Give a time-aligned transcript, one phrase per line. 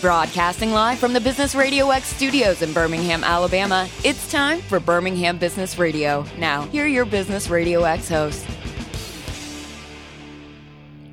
[0.00, 5.36] Broadcasting live from the Business Radio X studios in Birmingham, Alabama, it's time for Birmingham
[5.36, 6.24] Business Radio.
[6.38, 8.46] Now, here are your Business Radio X hosts.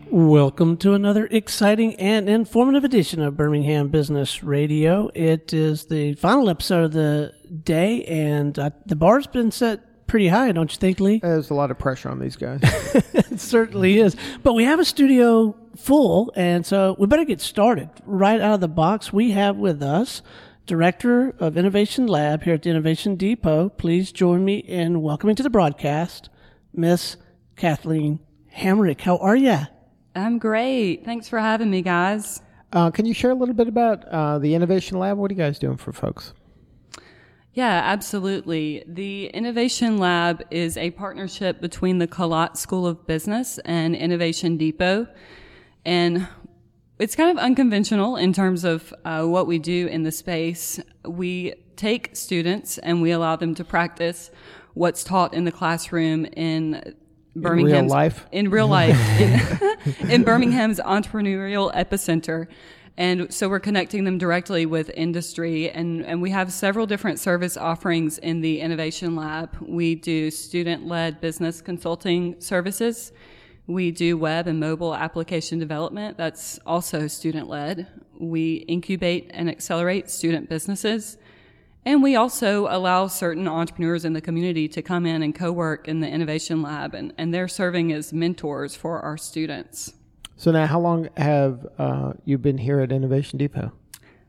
[0.09, 5.09] Welcome to another exciting and informative edition of Birmingham Business Radio.
[5.13, 7.33] It is the final episode of the
[7.65, 11.19] day, and uh, the bar's been set pretty high, don't you think, Lee?
[11.19, 12.61] There's a lot of pressure on these guys.
[13.13, 14.15] it certainly is.
[14.43, 17.89] But we have a studio full, and so we better get started.
[18.05, 20.21] Right out of the box, we have with us
[20.65, 23.69] Director of Innovation Lab here at the Innovation Depot.
[23.69, 26.29] Please join me in welcoming to the broadcast
[26.73, 27.17] Miss
[27.55, 28.19] Kathleen
[28.57, 29.01] Hamrick.
[29.01, 29.59] How are you?
[30.15, 31.05] I'm great.
[31.05, 32.41] Thanks for having me, guys.
[32.73, 35.17] Uh, can you share a little bit about uh, the Innovation Lab?
[35.17, 36.33] What are you guys doing for folks?
[37.53, 38.83] Yeah, absolutely.
[38.87, 45.07] The Innovation Lab is a partnership between the Collat School of Business and Innovation Depot.
[45.87, 46.27] And
[46.99, 50.81] it's kind of unconventional in terms of uh, what we do in the space.
[51.05, 54.29] We take students and we allow them to practice
[54.73, 56.93] what's taught in the classroom in
[57.37, 58.25] Birmingham's in real life.
[58.33, 59.21] In real life,
[60.01, 62.47] in, in Birmingham's entrepreneurial epicenter.
[62.97, 67.55] And so we're connecting them directly with industry and, and we have several different service
[67.55, 69.55] offerings in the innovation lab.
[69.61, 73.13] We do student led business consulting services.
[73.67, 76.17] We do web and mobile application development.
[76.17, 77.87] That's also student led.
[78.17, 81.17] We incubate and accelerate student businesses.
[81.85, 85.99] And we also allow certain entrepreneurs in the community to come in and co-work in
[85.99, 89.93] the innovation lab and, and they're serving as mentors for our students.
[90.37, 93.71] So now, how long have uh, you been here at Innovation Depot?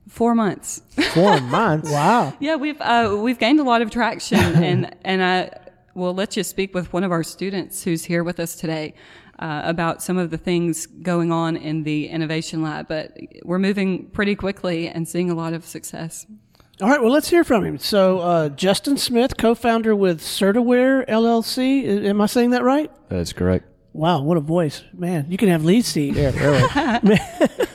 [0.08, 0.82] Four months.
[1.12, 1.90] Four months.
[1.90, 2.32] Wow.
[2.40, 5.50] Yeah, we've uh, we've gained a lot of traction, and and I
[5.94, 8.94] will let you speak with one of our students who's here with us today
[9.38, 12.88] uh, about some of the things going on in the innovation lab.
[12.88, 16.26] But we're moving pretty quickly and seeing a lot of success.
[16.80, 17.78] All right, well, let's hear from him.
[17.78, 22.04] So, uh, Justin Smith, co founder with Certaware LLC.
[22.06, 22.90] Am I saying that right?
[23.08, 23.66] That's correct.
[23.92, 24.84] Wow, what a voice.
[24.92, 26.14] Man, you can have lead seat.
[26.14, 27.18] Yeah, really.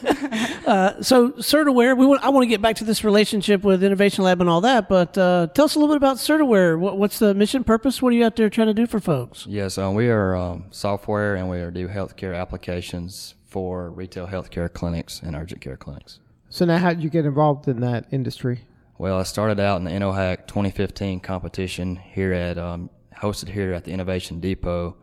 [0.63, 4.41] So, Certaware, we want, I want to get back to this relationship with Innovation Lab
[4.41, 6.77] and all that, but uh, tell us a little bit about Certaware.
[6.79, 8.01] What, what's the mission purpose?
[8.01, 9.45] What are you out there trying to do for folks?
[9.47, 14.71] Yes, um, we are um, software and we are do healthcare applications for retail healthcare
[14.71, 16.19] clinics and urgent care clinics.
[16.49, 18.61] so now, how did you get involved in that industry?
[18.97, 23.83] Well, I started out in the InnoHack 2015 competition here at um, hosted here at
[23.83, 24.95] the Innovation Depot.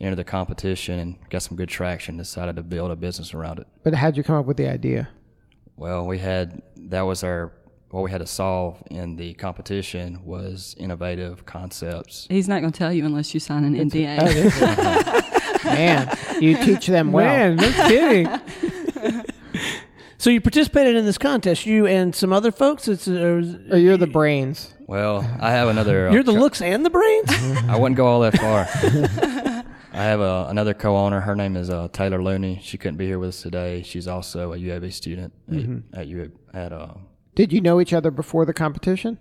[0.00, 2.16] Entered the competition and got some good traction.
[2.16, 3.66] Decided to build a business around it.
[3.82, 5.08] But how'd you come up with the idea?
[5.76, 7.52] Well, we had that was our
[7.90, 12.26] what we had to solve in the competition was innovative concepts.
[12.30, 14.18] He's not going to tell you unless you sign an NDA.
[14.20, 17.24] Oh, Man, you teach them well.
[17.24, 19.24] Man, no kidding.
[20.18, 22.88] so, you participated in this contest, you and some other folks?
[22.88, 24.74] It's, uh, Or you're the brains.
[24.86, 26.08] Well, I have another.
[26.08, 27.28] uh, you're the co- looks and the brains?
[27.68, 28.66] I wouldn't go all that far.
[29.98, 31.20] I have a, another co-owner.
[31.20, 32.60] Her name is uh, Taylor Looney.
[32.62, 33.82] She couldn't be here with us today.
[33.82, 36.30] She's also a UAB student at, at UAB.
[36.54, 36.94] At uh,
[37.34, 39.18] Did you know each other before the competition?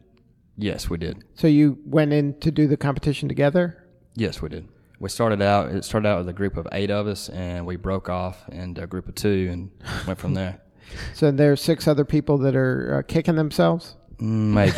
[0.56, 1.24] yes, we did.
[1.34, 3.88] So you went in to do the competition together?
[4.16, 4.68] Yes, we did.
[5.00, 5.72] We started out.
[5.72, 8.84] It started out with a group of eight of us, and we broke off into
[8.84, 9.72] a group of two, and
[10.06, 10.62] went from there.
[11.14, 13.98] So there's six other people that are uh, kicking themselves?
[14.20, 14.72] Maybe.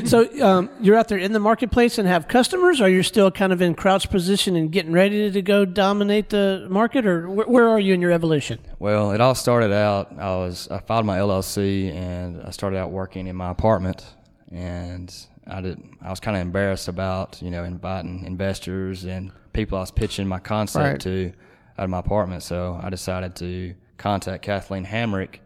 [0.06, 3.52] So um, you're out there in the marketplace and have customers, or you're still kind
[3.52, 7.68] of in crouch position and getting ready to go dominate the market, or where, where
[7.68, 8.58] are you in your evolution?
[8.78, 10.12] Well, it all started out.
[10.18, 14.04] I was I filed my LLC and I started out working in my apartment,
[14.52, 15.12] and
[15.46, 15.80] I did.
[16.02, 20.26] I was kind of embarrassed about you know inviting investors and people I was pitching
[20.28, 21.00] my concept Right.
[21.00, 21.32] to
[21.78, 22.42] out of my apartment.
[22.42, 25.38] So I decided to contact Kathleen Hamrick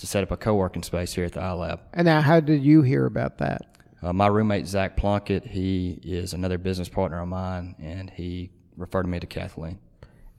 [0.00, 1.80] to set up a co-working space here at the iLab.
[1.92, 3.66] And now, how did you hear about that?
[4.02, 9.06] Uh, my roommate Zach Plunkett, he is another business partner of mine, and he referred
[9.06, 9.78] me to Kathleen.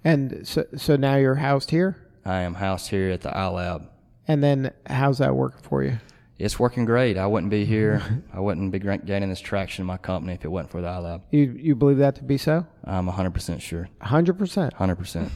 [0.03, 1.95] And so, so now you're housed here?
[2.25, 3.87] I am housed here at the iLab.
[4.27, 5.99] And then how's that working for you?
[6.39, 7.19] It's working great.
[7.19, 8.23] I wouldn't be here.
[8.33, 11.21] I wouldn't be gaining this traction in my company if it wasn't for the iLab.
[11.29, 12.65] You you believe that to be so?
[12.83, 13.89] I'm 100% sure.
[14.01, 14.73] 100%.
[14.73, 15.29] 100%.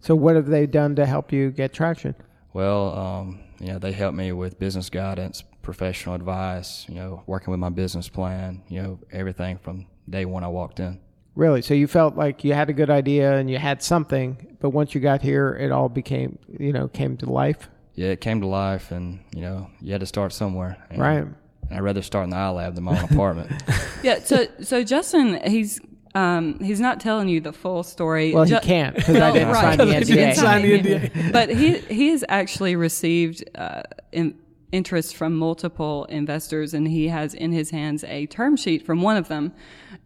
[0.00, 2.16] So what have they done to help you get traction?
[2.52, 7.52] Well, um, you know, they helped me with business guidance, professional advice, you know, working
[7.52, 11.00] with my business plan, you know, everything from day one I walked in.
[11.36, 11.62] Really?
[11.62, 14.94] So you felt like you had a good idea and you had something, but once
[14.94, 17.70] you got here, it all became, you know, came to life?
[17.94, 20.76] Yeah, it came to life, and, you know, you had to start somewhere.
[20.90, 21.24] And, Right.
[21.24, 21.36] And
[21.70, 23.50] I'd rather start in the iLab than my own apartment.
[24.02, 25.78] Yeah, so so Justin, he's
[26.14, 28.34] um, he's not telling you the full story.
[28.34, 29.78] Well, he can't because I didn't right.
[29.78, 30.06] sign the NDA.
[30.06, 31.32] didn't Sign the NDA.
[31.32, 33.82] but he he has actually received uh,
[34.12, 34.38] in,
[34.72, 39.16] interest from multiple investors, and he has in his hands a term sheet from one
[39.16, 39.52] of them,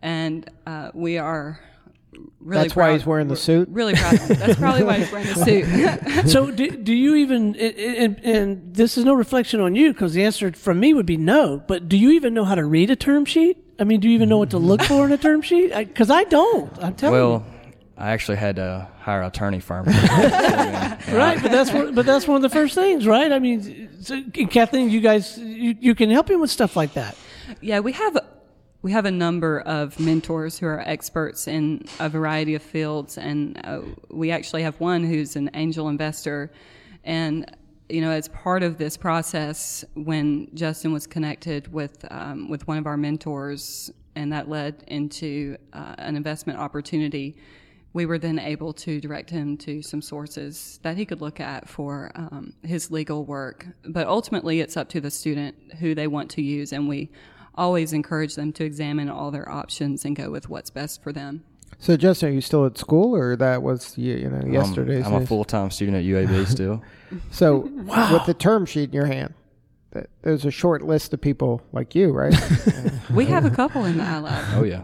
[0.02, 1.60] and uh, we are.
[2.40, 3.68] Really That's why he's wearing the suit?
[3.68, 4.14] Really proud.
[4.14, 6.28] That's probably why he's wearing the suit.
[6.30, 10.24] so do, do you even and, and this is no reflection on you because the
[10.24, 12.96] answer from me would be no but do you even know how to read a
[12.96, 15.42] term sheet i mean do you even know what to look for in a term
[15.42, 17.26] sheet because I, don't i'm telling you.
[17.26, 17.46] Well,
[17.98, 19.86] I actually had to hire an attorney firm.
[19.88, 23.88] you right but that's one, but that's one of the first things right i mean
[24.02, 27.16] so, kathleen you guys you, you can help him with stuff like that
[27.60, 28.18] Yeah, we have
[28.82, 33.60] we have a number of mentors who are experts in a variety of fields, and
[33.64, 33.80] uh,
[34.10, 36.52] we actually have one who's an angel investor,
[37.02, 37.50] and
[37.88, 42.78] you know, as part of this process, when Justin was connected with um, with one
[42.78, 47.36] of our mentors, and that led into uh, an investment opportunity.
[47.92, 51.66] We were then able to direct him to some sources that he could look at
[51.66, 53.66] for um, his legal work.
[53.86, 57.10] But ultimately, it's up to the student who they want to use, and we
[57.54, 61.42] always encourage them to examine all their options and go with what's best for them.
[61.78, 64.74] So, Justin, are you still at school, or that was you, you know I'm-
[65.06, 66.82] I'm, a full time student at UAB still.
[67.30, 69.34] So, with the term sheet in your hand,
[69.92, 72.34] th- there's a short list of people like you, right?
[73.10, 74.54] We have a couple in the iLab.
[74.56, 74.82] Oh yeah.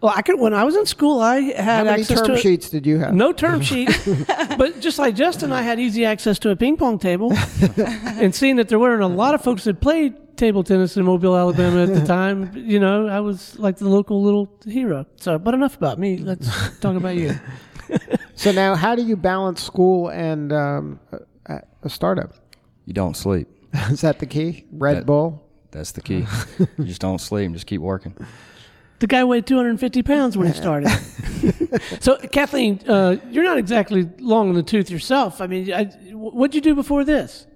[0.00, 2.32] Well i could when i was in school i had How many access term to
[2.34, 3.14] a- sheets did you have?
[3.14, 3.90] No term sheet,
[4.58, 7.32] but just like Justin, I had easy access to a ping pong table,
[7.76, 11.36] and seeing that there weren't a lot of folks that played table tennis in Mobile,
[11.36, 15.04] Alabama at the time, you know, I was like the local little hero.
[15.16, 16.16] So, but enough about me.
[16.16, 16.48] Let's
[16.78, 17.34] talk about you.
[18.36, 21.00] So now, how do you balance school and um,
[21.46, 22.32] a, a startup?
[22.86, 23.48] You don't sleep.
[23.90, 24.64] Is that the key?
[24.72, 25.46] Red That- Bull.
[25.72, 26.24] That's the key.
[26.78, 27.44] you just don't sleep.
[27.46, 28.14] And just keep working.
[29.00, 30.90] The guy weighed 250 pounds when he started.
[32.00, 35.40] so, Kathleen, uh, you're not exactly long in the tooth yourself.
[35.40, 37.46] I mean, I, what'd you do before this?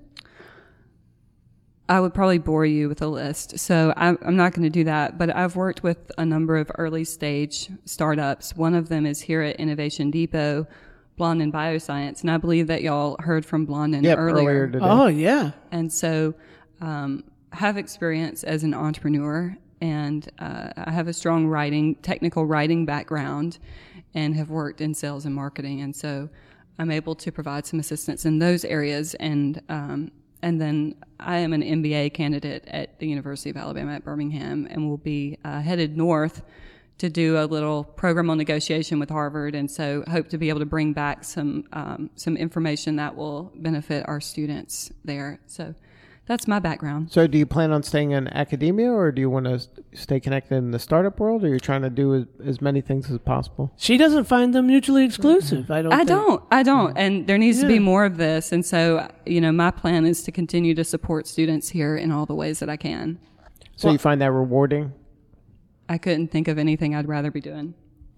[1.86, 4.84] I would probably bore you with a list, so I'm, I'm not going to do
[4.84, 5.18] that.
[5.18, 8.56] But I've worked with a number of early stage startups.
[8.56, 10.66] One of them is here at Innovation Depot,
[11.18, 14.48] Blonde Blondin Bioscience, and I believe that y'all heard from Blondin Yep, earlier.
[14.48, 14.84] earlier today.
[14.88, 15.50] Oh, yeah.
[15.70, 16.34] and so
[16.80, 19.54] um, have experience as an entrepreneur
[19.84, 23.58] and uh, i have a strong writing technical writing background
[24.14, 25.80] and have worked in sales and marketing.
[25.80, 26.28] And so
[26.78, 29.14] i'm able to provide some assistance in those areas.
[29.14, 30.10] And um,
[30.42, 34.88] and then i am an mba candidate at the university of alabama at birmingham and
[34.88, 36.42] will be uh, headed north
[36.98, 40.60] to do a little program on negotiation with Harvard, and so hope to be able
[40.60, 45.40] to bring back some um, some information that will benefit our students there.
[45.46, 45.74] So
[46.26, 47.12] that's my background.
[47.12, 49.60] So, do you plan on staying in academia, or do you want to
[49.92, 53.10] stay connected in the startup world, or you're trying to do as, as many things
[53.10, 53.72] as possible?
[53.76, 55.70] She doesn't find them mutually exclusive.
[55.70, 55.92] I don't.
[55.92, 56.08] I think.
[56.08, 56.42] don't.
[56.50, 56.94] I don't.
[56.94, 56.98] Mm.
[56.98, 58.52] And there needs to be more of this.
[58.52, 62.24] And so, you know, my plan is to continue to support students here in all
[62.24, 63.18] the ways that I can.
[63.76, 64.94] So, you find that rewarding?
[65.90, 67.74] I couldn't think of anything I'd rather be doing.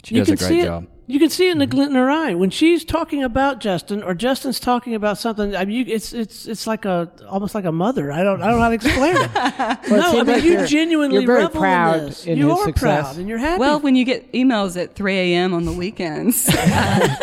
[0.06, 0.82] She You does a can great see job.
[0.84, 3.58] It, you can see it in the glint in her eye when she's talking about
[3.60, 5.54] Justin or Justin's talking about something.
[5.56, 8.12] I mean, you, it's it's it's like a almost like a mother.
[8.12, 9.30] I don't I don't know how to explain it.
[9.34, 12.24] Well, it no, I mean like you you're- genuinely you're very revel proud in this.
[12.26, 13.02] in you his are success.
[13.02, 13.58] proud and you're happy.
[13.60, 15.52] Well, when you get emails at 3 a.m.
[15.54, 17.16] on the weekends uh,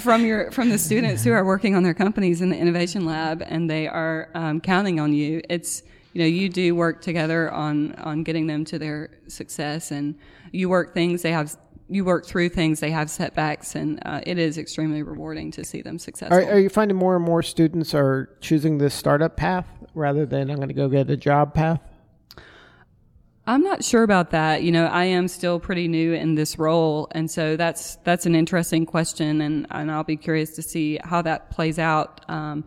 [0.00, 3.42] from your from the students who are working on their companies in the innovation lab,
[3.46, 5.82] and they are um, counting on you, it's
[6.14, 10.14] you know you do work together on on getting them to their success, and
[10.52, 11.56] you work things they have.
[11.88, 15.82] You work through things they have setbacks, and uh, it is extremely rewarding to see
[15.82, 16.38] them successful.
[16.38, 20.50] Are, are you finding more and more students are choosing this startup path rather than
[20.50, 21.80] I'm going to go get a job path?
[23.46, 24.62] I'm not sure about that.
[24.62, 28.34] You know, I am still pretty new in this role, and so that's that's an
[28.34, 32.22] interesting question, and and I'll be curious to see how that plays out.
[32.30, 32.64] Um,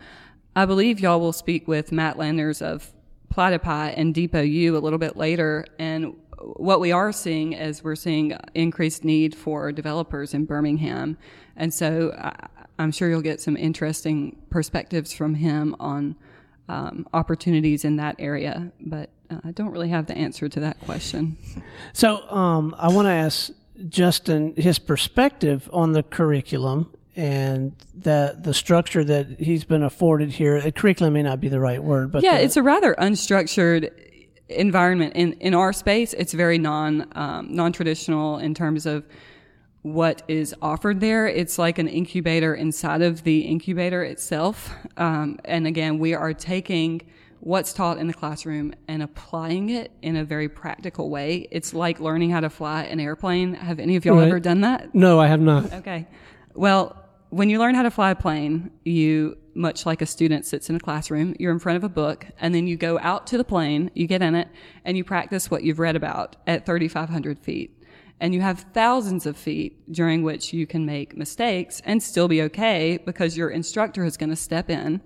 [0.55, 2.93] I believe y'all will speak with Matt Landers of
[3.33, 7.95] Platypi and Depot U a little bit later, and what we are seeing is we're
[7.95, 11.17] seeing increased need for developers in Birmingham,
[11.55, 12.47] and so I,
[12.79, 16.15] I'm sure you'll get some interesting perspectives from him on
[16.69, 20.79] um, opportunities in that area, but uh, I don't really have the answer to that
[20.81, 21.37] question.
[21.93, 23.51] So um, I want to ask
[23.89, 30.61] Justin his perspective on the curriculum and the the structure that he's been afforded here.
[30.61, 33.89] The curriculum may not be the right word, but yeah, the- it's a rather unstructured
[34.49, 36.13] environment in in our space.
[36.13, 39.03] It's very non um, non traditional in terms of
[39.83, 41.27] what is offered there.
[41.27, 44.73] It's like an incubator inside of the incubator itself.
[44.97, 47.01] Um, and again, we are taking
[47.39, 51.47] what's taught in the classroom and applying it in a very practical way.
[51.51, 53.53] It's like learning how to fly an airplane.
[53.53, 54.27] Have any of y'all Right.
[54.27, 54.93] ever done that?
[54.93, 55.71] No, I have not.
[55.71, 56.07] Okay.
[56.55, 60.69] Well, when you learn how to fly a plane, you, much like a student sits
[60.69, 63.37] in a classroom, you're in front of a book, and then you go out to
[63.37, 64.47] the plane, you get in it,
[64.85, 67.73] and you practice what you've read about at 3,500 feet.
[68.19, 72.41] And you have thousands of feet during which you can make mistakes and still be
[72.43, 75.01] okay because your instructor is going to step in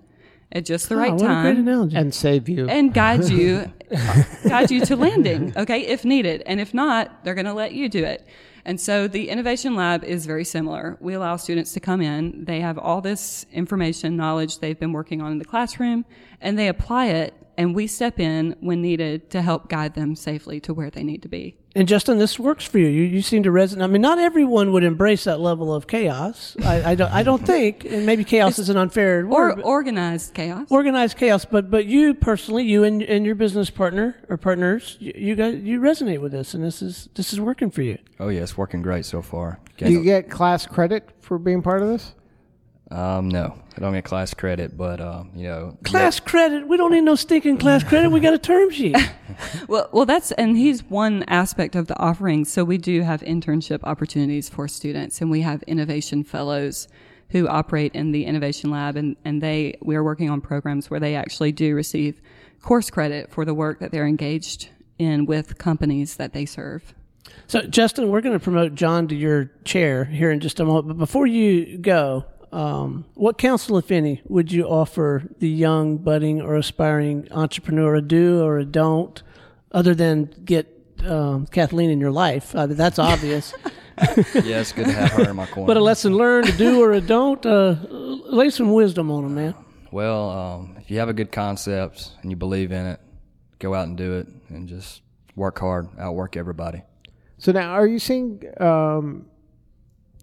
[0.50, 2.68] at just the Oh, right what a great time and save you.
[2.68, 3.70] and guide you
[4.48, 7.88] guide you to landing okay if needed and if not they're going to let you
[7.88, 8.26] do it
[8.64, 10.96] and so the innovation lab is very similar.
[11.00, 12.44] We allow students to come in.
[12.44, 16.04] They have all this information knowledge they've been working on in the classroom
[16.40, 20.60] and they apply it and we step in when needed to help guide them safely
[20.60, 22.86] to where they need to be And Justin, this works for you.
[22.88, 23.82] You, you seem to resonate.
[23.82, 26.54] I mean, not everyone would embrace that level of chaos.
[26.62, 27.10] I, I don't.
[27.10, 27.86] I don't think.
[27.86, 29.56] And maybe chaos is an unfair word.
[29.56, 31.44] but- organized chaos organized chaos.
[31.46, 35.60] But but you personally, you and, and your business partner or partners, you, you guys,
[35.62, 37.96] you resonate with this, and this is this is working for you.
[38.20, 39.58] Oh yeah, it's working great so far.
[39.78, 42.14] Do you get class credit for being part of this?
[42.92, 46.68] Um, no, I don't get class credit, but um, you know, Class credit.
[46.68, 48.10] We don't need no stinking class credit.
[48.10, 48.96] We got a term sheet.
[49.66, 52.44] Well, well, that's and he's one aspect of the offering.
[52.44, 56.86] So we do have internship opportunities for students, and we have innovation fellows
[57.30, 61.00] who operate in the innovation lab, and and they we are working on programs where
[61.00, 62.20] they actually do receive
[62.60, 64.68] course credit for the work that they're engaged
[64.98, 66.94] in with companies that they serve.
[67.46, 70.88] So, Justin, we're going to promote John to your chair here in just a moment.
[70.88, 76.42] But before you go, um, what counsel, if any, would you offer the young, budding,
[76.42, 79.22] or aspiring entrepreneur a do or a don't,
[79.72, 80.68] other than get
[81.06, 82.54] um, Kathleen in your life?
[82.54, 83.54] I mean, that's obvious.
[83.98, 85.66] yeah, it's good to have her in my corner.
[85.66, 89.34] but a lesson learned, a do or a don't, uh, lay some wisdom on them,
[89.34, 89.54] man.
[89.90, 93.00] Well, um, if you have a good concept and you believe in it,
[93.58, 95.00] go out and do it, and just
[95.36, 96.82] work hard, outwork everybody.
[97.38, 99.26] So now, are you seeing um,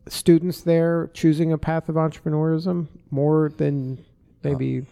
[0.09, 4.03] students there choosing a path of entrepreneurism more than
[4.43, 4.85] maybe uh,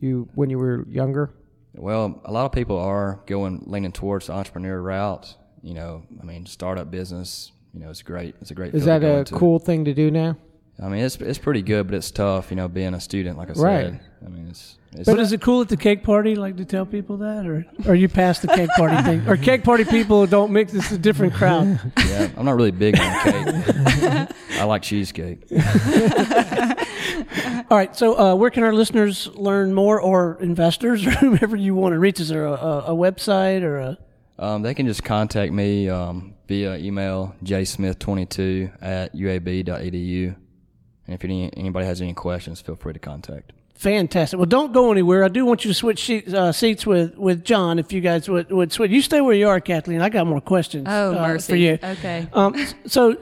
[0.00, 1.30] you when you were younger?
[1.74, 5.34] Well, a lot of people are going leaning towards the entrepreneur route.
[5.62, 7.52] You know, I mean, startup business.
[7.74, 8.34] You know, it's great.
[8.40, 8.74] It's a great.
[8.74, 10.36] Is that a cool thing to do now?
[10.82, 12.50] I mean, it's it's pretty good, but it's tough.
[12.50, 13.84] You know, being a student, like I Right.
[13.86, 14.00] said.
[14.24, 14.76] I mean, it's.
[14.92, 17.64] it's But is it cool at the cake party, like to tell people that, or
[17.86, 19.26] are you past the cake party thing?
[19.28, 20.74] Or cake party people don't mix?
[20.74, 21.80] It's a different crowd.
[22.06, 24.28] yeah, I'm not really big on cake.
[24.58, 25.44] I like cheesecake.
[27.70, 27.94] All right.
[27.96, 31.98] So, uh, where can our listeners learn more, or investors, or whomever you want to
[31.98, 32.20] reach?
[32.20, 33.98] Is there a, a, a website or a?
[34.38, 40.36] Um, they can just contact me um, via email jsmith22 at uab.edu.
[41.06, 43.52] And if any, anybody has any questions, feel free to contact.
[43.74, 44.38] Fantastic.
[44.38, 45.22] Well, don't go anywhere.
[45.22, 47.78] I do want you to switch sheet, uh, seats with, with John.
[47.78, 50.00] If you guys would, would switch, you stay where you are, Kathleen.
[50.00, 50.86] I got more questions.
[50.88, 51.52] Oh, uh, mercy.
[51.52, 51.78] for you.
[51.82, 52.26] Okay.
[52.32, 52.54] Um,
[52.86, 53.16] so,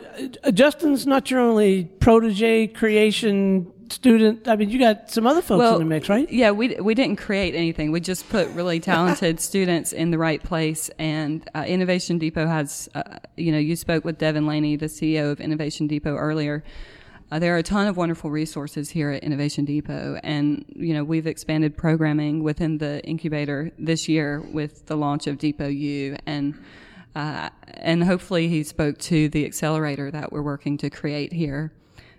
[0.45, 4.47] uh, Justin's not your only protege creation student.
[4.47, 6.31] I mean, you got some other folks in the mix, right?
[6.31, 7.91] Yeah, we we didn't create anything.
[7.93, 10.91] We just put really talented students in the right place.
[10.99, 13.03] And uh, Innovation Depot has, uh,
[13.37, 16.63] you know, you spoke with Devon Laney, the CEO of Innovation Depot earlier.
[17.31, 21.03] Uh, there are a ton of wonderful resources here at Innovation Depot, and you know
[21.03, 26.55] we've expanded programming within the incubator this year with the launch of Depot U, and
[27.17, 31.73] uh, and hopefully he spoke to the accelerator that we're working to create here.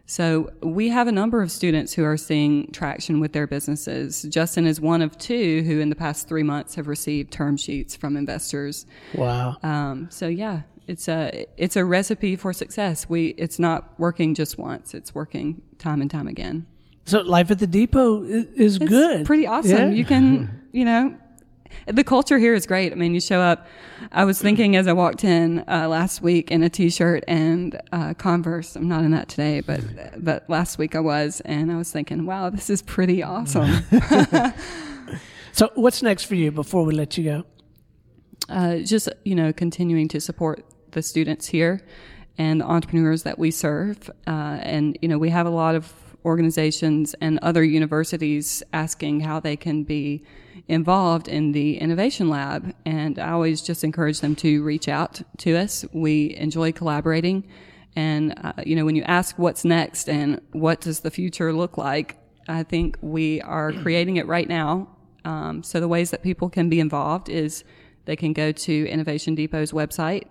[0.07, 4.21] So we have a number of students who are seeing traction with their businesses.
[4.23, 7.95] Justin is one of two who in the past three months have received term sheets
[7.95, 8.85] from investors.
[9.15, 9.57] Wow.
[9.63, 13.09] Um, so yeah, it's a, it's a recipe for success.
[13.09, 14.93] We, it's not working just once.
[14.93, 16.65] It's working time and time again.
[17.05, 19.25] So, life at the depot is, is It's good.
[19.25, 19.71] pretty awesome.
[19.77, 19.89] Yeah?
[19.89, 21.15] You can, you know,
[21.87, 22.91] the culture here is great.
[22.91, 23.67] I mean, you show up.
[24.11, 28.13] I was thinking as I walked in uh, last week in a t-shirt and uh,
[28.15, 28.75] Converse.
[28.75, 29.81] I'm not in that today, but
[30.23, 33.83] but last week I was, and I was thinking, wow, this is pretty awesome.
[35.51, 37.43] So, what's next for you before we let you go?
[38.49, 40.65] uh, just you know, continuing to support
[40.95, 41.81] the students here
[42.37, 45.93] and the entrepreneurs that we serve, uh, and you know, we have a lot of
[46.25, 50.23] organizations and other universities asking how they can be
[50.67, 52.73] involved in the innovation lab.
[52.85, 55.85] And i always just encourage them to reach out to us.
[55.93, 57.47] We enjoy collaborating.
[57.95, 61.77] And uh, you know when you ask what's next and what does the future look
[61.77, 62.17] like
[62.49, 64.89] i think we are creating it right now.
[65.23, 67.63] Um, so the ways that people can be involved is
[68.05, 70.25] they can go to innovation depot's website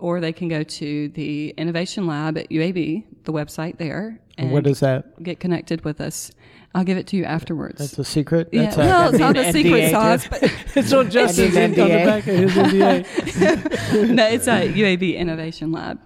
[0.00, 4.66] or they can go to the Innovation Lab at UAB, the website there, and what
[4.66, 5.22] is that?
[5.22, 6.30] get connected with us.
[6.74, 7.78] I'll give it to you afterwards.
[7.78, 8.48] That's a secret.
[8.52, 10.42] yeah, That's a, well, it's not a secret NDA, sauce, but
[10.76, 14.08] It's on Justin's an on the back of his NDA.
[14.14, 15.98] no, it's at UAB Innovation Lab.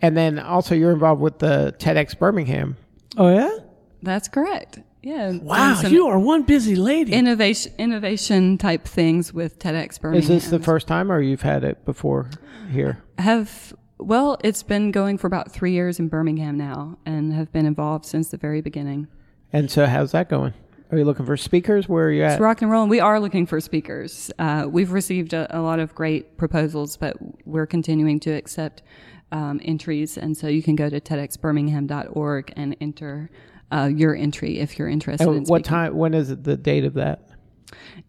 [0.00, 2.76] And then also you're involved with the TEDx Birmingham.
[3.16, 3.58] oh yeah.
[4.02, 4.80] That's correct.
[5.02, 5.32] Yeah.
[5.32, 7.12] Wow, you are one busy lady.
[7.12, 10.22] innovation innovation type things with TEDx Birmingham.
[10.22, 12.30] Is this the first time, or you've had it before
[12.70, 13.02] here?
[13.18, 17.66] have well, it's been going for about three years in Birmingham now, and have been
[17.66, 19.08] involved since the very beginning.
[19.52, 20.54] And so, how's that going?
[20.90, 21.88] Are you looking for speakers?
[21.88, 22.32] Where are you at?
[22.32, 24.30] It's rock and roll, and we are looking for speakers.
[24.38, 27.16] Uh, we've received a, a lot of great proposals, but
[27.46, 28.82] we're continuing to accept
[29.30, 33.30] um, entries, and so you can go to TEDxBirmingham.org and enter
[33.72, 35.26] uh, your entry if you're interested.
[35.28, 35.62] in what speaking.
[35.62, 35.96] time?
[35.96, 37.28] When is it the date of that?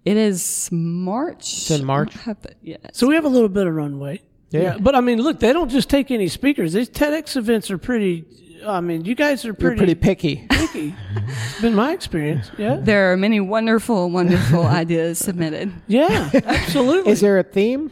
[0.06, 1.42] It is March.
[1.42, 2.16] It's in March?
[2.18, 2.78] I have yeah.
[2.92, 4.22] So we have a little bit of runway.
[4.50, 4.78] Yeah.
[4.80, 6.74] But I mean, look, they don't just take any speakers.
[6.74, 8.26] These TEDx events are pretty.
[8.66, 10.46] I mean, you guys are You're pretty, pretty picky.
[10.50, 10.96] picky.
[11.16, 12.50] it's been my experience.
[12.58, 12.78] Yeah.
[12.80, 15.74] There are many wonderful, wonderful ideas submitted.
[15.88, 16.30] Yeah.
[16.34, 17.12] Absolutely.
[17.12, 17.92] Is there a theme?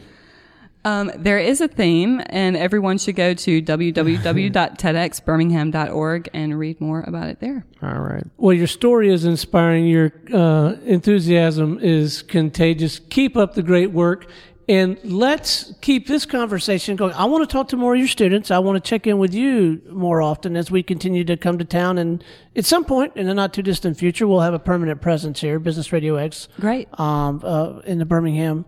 [0.83, 7.29] Um, there is a theme, and everyone should go to www.tedxbirmingham.org and read more about
[7.29, 7.65] it there.
[7.83, 8.23] All right.
[8.37, 9.85] Well, your story is inspiring.
[9.85, 12.99] Your uh, enthusiasm is contagious.
[13.09, 14.25] Keep up the great work.
[14.69, 17.13] And let's keep this conversation going.
[17.13, 18.51] I want to talk to more of your students.
[18.51, 21.65] I want to check in with you more often as we continue to come to
[21.65, 21.97] town.
[21.97, 22.23] And
[22.55, 25.59] at some point in the not too distant future, we'll have a permanent presence here,
[25.59, 26.87] Business Radio X, Great.
[26.99, 28.65] um, uh, in the Birmingham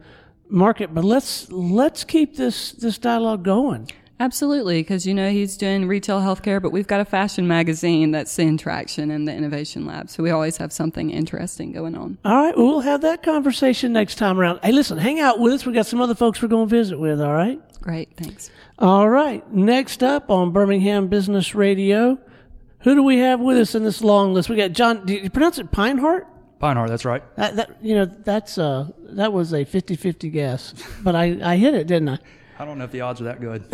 [0.53, 0.93] market.
[0.93, 3.89] But let's let's keep this this dialogue going.
[4.19, 8.33] Absolutely, because you know he's doing retail healthcare, but we've got a fashion magazine that's
[8.35, 10.09] the interaction and the innovation lab.
[10.09, 12.17] So we always have something interesting going on.
[12.23, 14.59] All right, well, we'll have that conversation next time around.
[14.63, 15.65] Hey, listen, hang out with us.
[15.65, 17.19] We got some other folks we're going to visit with.
[17.19, 17.59] All right.
[17.81, 18.49] Great, thanks.
[18.79, 19.51] All right.
[19.51, 22.17] Next up on Birmingham Business Radio,
[22.79, 24.47] who do we have with us in this long list?
[24.47, 25.05] We got John.
[25.05, 26.27] Do you pronounce it Pinehart?
[26.63, 27.21] Pinehart, that's right.
[27.35, 31.75] That, that you know that's uh that was a 50-50 guess, but I I hit
[31.75, 32.19] it, didn't I?
[32.57, 33.65] I don't know if the odds are that good.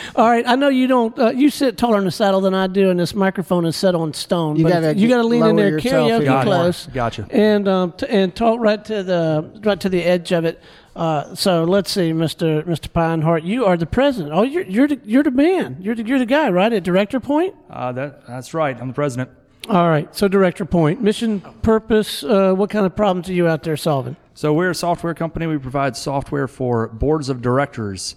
[0.16, 0.44] All right.
[0.48, 1.16] I know you don't.
[1.18, 3.94] Uh, you sit taller in the saddle than I do, and this microphone is set
[3.94, 4.56] on stone.
[4.56, 6.86] You gotta you got to lean in there, yourself karaoke even close.
[6.86, 7.26] Gotcha.
[7.30, 10.60] and um, t- and talk right to the right to the edge of it.
[10.96, 14.34] Uh, so let's see, Mister Mister Pinehart, you are the president.
[14.34, 15.76] Oh, you're you're the, you're the man.
[15.80, 16.72] You're the, you're the guy, right?
[16.72, 17.54] At Director Point.
[17.70, 18.76] Uh, that, that's right.
[18.80, 19.30] I'm the president.
[19.68, 20.14] All right.
[20.14, 22.24] So Director Point, mission, purpose.
[22.24, 24.16] Uh, what kind of problems are you out there solving?
[24.34, 25.46] So we're a software company.
[25.46, 28.16] We provide software for boards of directors.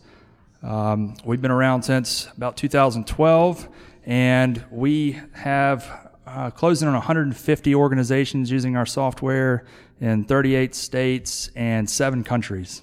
[0.63, 3.69] Um, we've been around since about 2012,
[4.05, 9.65] and we have uh, closing on 150 organizations using our software
[10.01, 12.81] in 38 states and seven countries.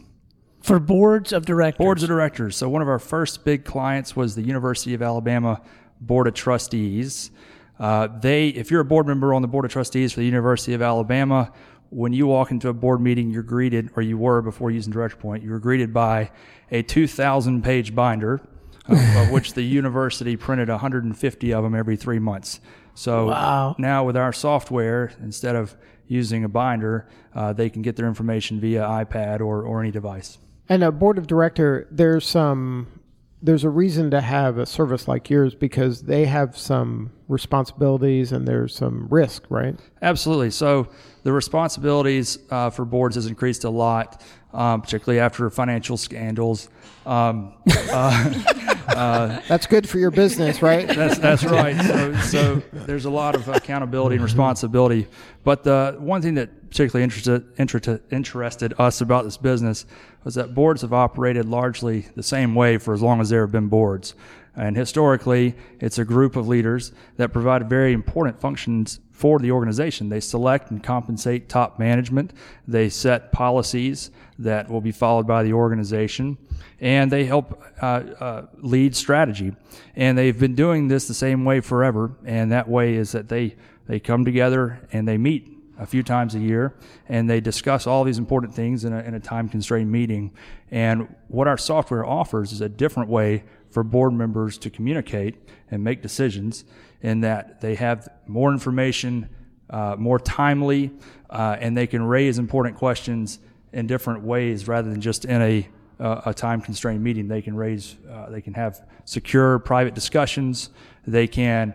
[0.60, 1.78] For boards of directors.
[1.78, 2.56] Boards of directors.
[2.56, 5.60] So one of our first big clients was the University of Alabama
[6.00, 7.32] Board of Trustees.
[7.78, 10.74] Uh, they, if you're a board member on the Board of Trustees for the University
[10.74, 11.52] of Alabama,
[11.90, 15.16] when you walk into a board meeting, you're greeted, or you were before using Director
[15.16, 16.30] Point, you were greeted by
[16.70, 18.40] a 2,000 page binder,
[18.86, 22.60] of, of which the university printed 150 of them every three months.
[22.94, 23.76] So Wow.
[23.78, 28.60] now with our software, instead of using a binder, uh, they can get their information
[28.60, 30.38] via iPad or, or any device.
[30.68, 32.86] And a board of director, there's some,
[33.42, 38.46] there's a reason to have a service like yours because they have some responsibilities and
[38.46, 39.78] there's some risk, right?
[40.00, 40.50] Absolutely.
[40.52, 40.88] So
[41.24, 46.68] the responsibilities uh, for boards has increased a lot, um, particularly after financial scandals.
[47.04, 47.54] Um,
[48.88, 50.86] Uh, that's good for your business, right?
[50.86, 51.80] that's that's right.
[51.80, 55.06] So, so there's a lot of accountability and responsibility.
[55.44, 59.86] But the one thing that particularly interested interested interested us about this business
[60.24, 63.52] was that boards have operated largely the same way for as long as there have
[63.52, 64.14] been boards.
[64.54, 70.08] And historically, it's a group of leaders that provide very important functions for the organization.
[70.08, 72.32] They select and compensate top management.
[72.66, 76.38] They set policies that will be followed by the organization,
[76.80, 79.54] and they help uh, uh, lead strategy.
[79.94, 82.16] And they've been doing this the same way forever.
[82.24, 83.54] And that way is that they
[83.86, 86.74] they come together and they meet a few times a year
[87.08, 90.32] and they discuss all these important things in a, in a time constrained meeting.
[90.72, 95.36] And what our software offers is a different way for board members to communicate
[95.70, 96.64] and make decisions
[97.00, 99.28] in that they have more information,
[99.70, 100.92] uh, more timely,
[101.30, 103.38] uh, and they can raise important questions
[103.72, 105.68] in different ways rather than just in a
[106.00, 107.28] uh, a time constrained meeting.
[107.28, 110.70] They can raise, uh, they can have secure private discussions.
[111.06, 111.74] They can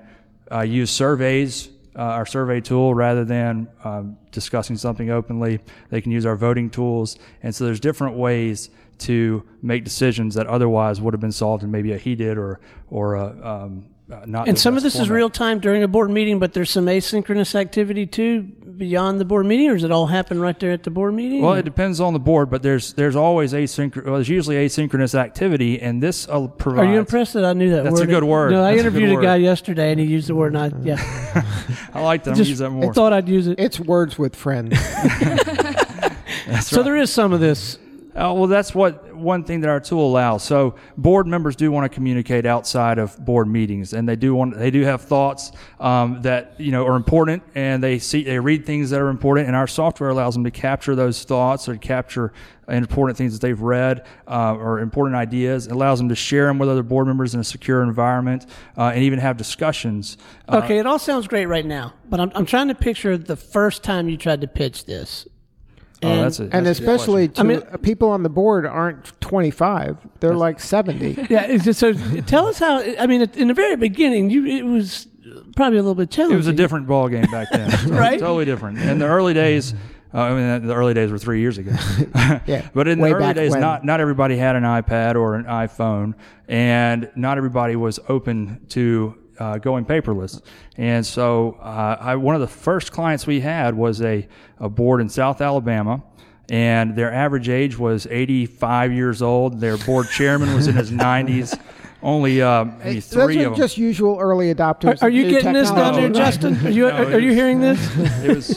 [0.52, 5.60] uh, use surveys uh, our survey tool rather than um, discussing something openly.
[5.90, 10.48] They can use our voting tools, and so there's different ways to make decisions that
[10.48, 14.48] otherwise would have been solved in maybe a heated or or a, um, uh, not.
[14.48, 16.86] And some of best this is real time during a board meeting, but there's some
[16.86, 20.84] asynchronous activity too beyond the board meeting, or does it all happen right there at
[20.84, 21.42] the board meeting?
[21.42, 24.06] Well, it depends on the board, but there's there's always asynchronous.
[24.06, 26.88] Well, there's usually asynchronous activity, and this uh, provides.
[26.88, 28.52] Are you impressed that I knew that That's a good word.
[28.52, 31.44] No, I That's interviewed a, guy yesterday and he used the word, and I, yeah.
[31.94, 32.32] I like that.
[32.32, 32.94] I'm gonna Just, use that I more.
[32.94, 33.60] thought I'd use it.
[33.60, 34.78] It's words with friends.
[36.62, 37.78] so there is some of this.
[38.18, 40.44] Uh, well, that's what one thing that our tool allows.
[40.44, 44.58] So board members do want to communicate outside of board meetings, and they do want
[44.58, 48.66] they do have thoughts um, that you know are important, and they see they read
[48.66, 52.34] things that are important, and our software allows them to capture those thoughts or capture
[52.68, 55.68] important things that they've read uh, or important ideas.
[55.68, 58.92] It allows them to share them with other board members in a secure environment, uh,
[58.96, 60.18] and even have discussions.
[60.50, 63.36] Uh, Okay, it all sounds great right now, but I'm, I'm trying to picture the
[63.36, 65.28] first time you tried to pitch this.
[66.04, 67.48] Oh, And- that's a, and that's a especially question.
[67.48, 71.14] to I mean- people on the board aren't 25; they're like 70.
[71.30, 72.80] Yeah, it's just, so tell us how.
[73.00, 75.08] I mean, in the very beginning, you it was
[75.56, 76.36] probably a little bit challenging.
[76.36, 78.20] It was a different ball game back then, Right?
[78.20, 78.78] Totally different.
[78.80, 79.74] In the early days,
[80.14, 81.72] uh, I mean, the early days were three years ago.
[82.46, 83.62] Yeah, but in way the early days, when.
[83.62, 86.14] not not everybody had an iPad or an iPhone,
[86.48, 90.41] and not everybody was open to uh, going paperless.
[90.78, 94.28] And so, uh, I, one of the first clients we had was a,
[94.60, 96.04] a board in South Alabama.
[96.50, 99.60] And their average age was 85 years old.
[99.60, 101.60] Their board chairman was in his 90s.
[102.02, 103.56] Only uh, maybe Those three are of them.
[103.56, 105.02] just usual early adopters.
[105.02, 106.19] Are, are you new getting this down there, technology.
[106.19, 106.67] Justin?
[106.67, 107.97] Are you, No, it are you was- hearing this?
[108.23, 108.50] it was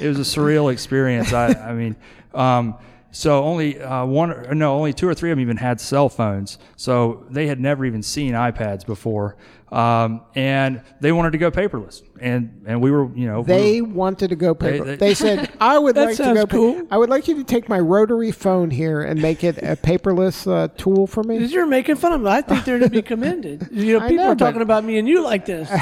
[0.00, 1.32] it was a surreal experience.
[1.32, 1.94] I, I mean,
[2.34, 2.74] um,
[3.10, 6.08] so only uh, one, or no, only two or three of them even had cell
[6.08, 6.58] phones.
[6.76, 9.36] So they had never even seen iPads before,
[9.72, 12.02] um, and they wanted to go paperless.
[12.20, 14.84] And and we were, you know, we They were- wanted to go paper.
[14.84, 16.46] they- They, said, "I would That like to go.
[16.46, 16.86] pa- cool.
[16.90, 20.46] I would like you to take my rotary phone here and make it a paperless
[20.50, 22.28] uh, tool for me." You're making fun of them.
[22.32, 23.68] I think they're to be commended.
[23.72, 25.70] You know, people know, are talking but- about me and you like this.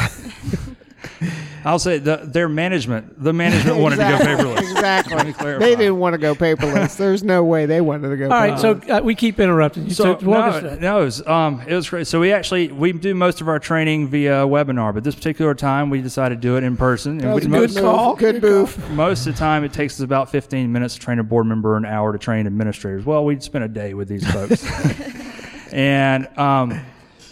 [1.64, 4.54] I'll say the, their management, the management wanted to go paperless.
[4.56, 5.32] Let me Exactly.
[5.32, 5.64] clarify.
[5.64, 6.96] They didn't want to go paperless.
[6.96, 8.24] There's no way they wanted to go.
[8.26, 8.86] All right, paperless.
[8.86, 9.90] so uh, we keep interrupting you.
[9.90, 10.80] So, So, no, it.
[10.80, 12.06] no, it was, um, it was great.
[12.06, 15.90] So we actually we do most of our training via webinar, but this particular time
[15.90, 17.18] we decided to do it in person.
[17.18, 18.14] That And was we, a good most, call.
[18.16, 18.90] Good move.
[18.92, 21.76] most of the time it takes us about 15 minutes to train a board member,
[21.76, 23.04] an hour to train administrators.
[23.04, 24.64] Well, we'd spend a day with these folks,
[25.72, 26.80] and um,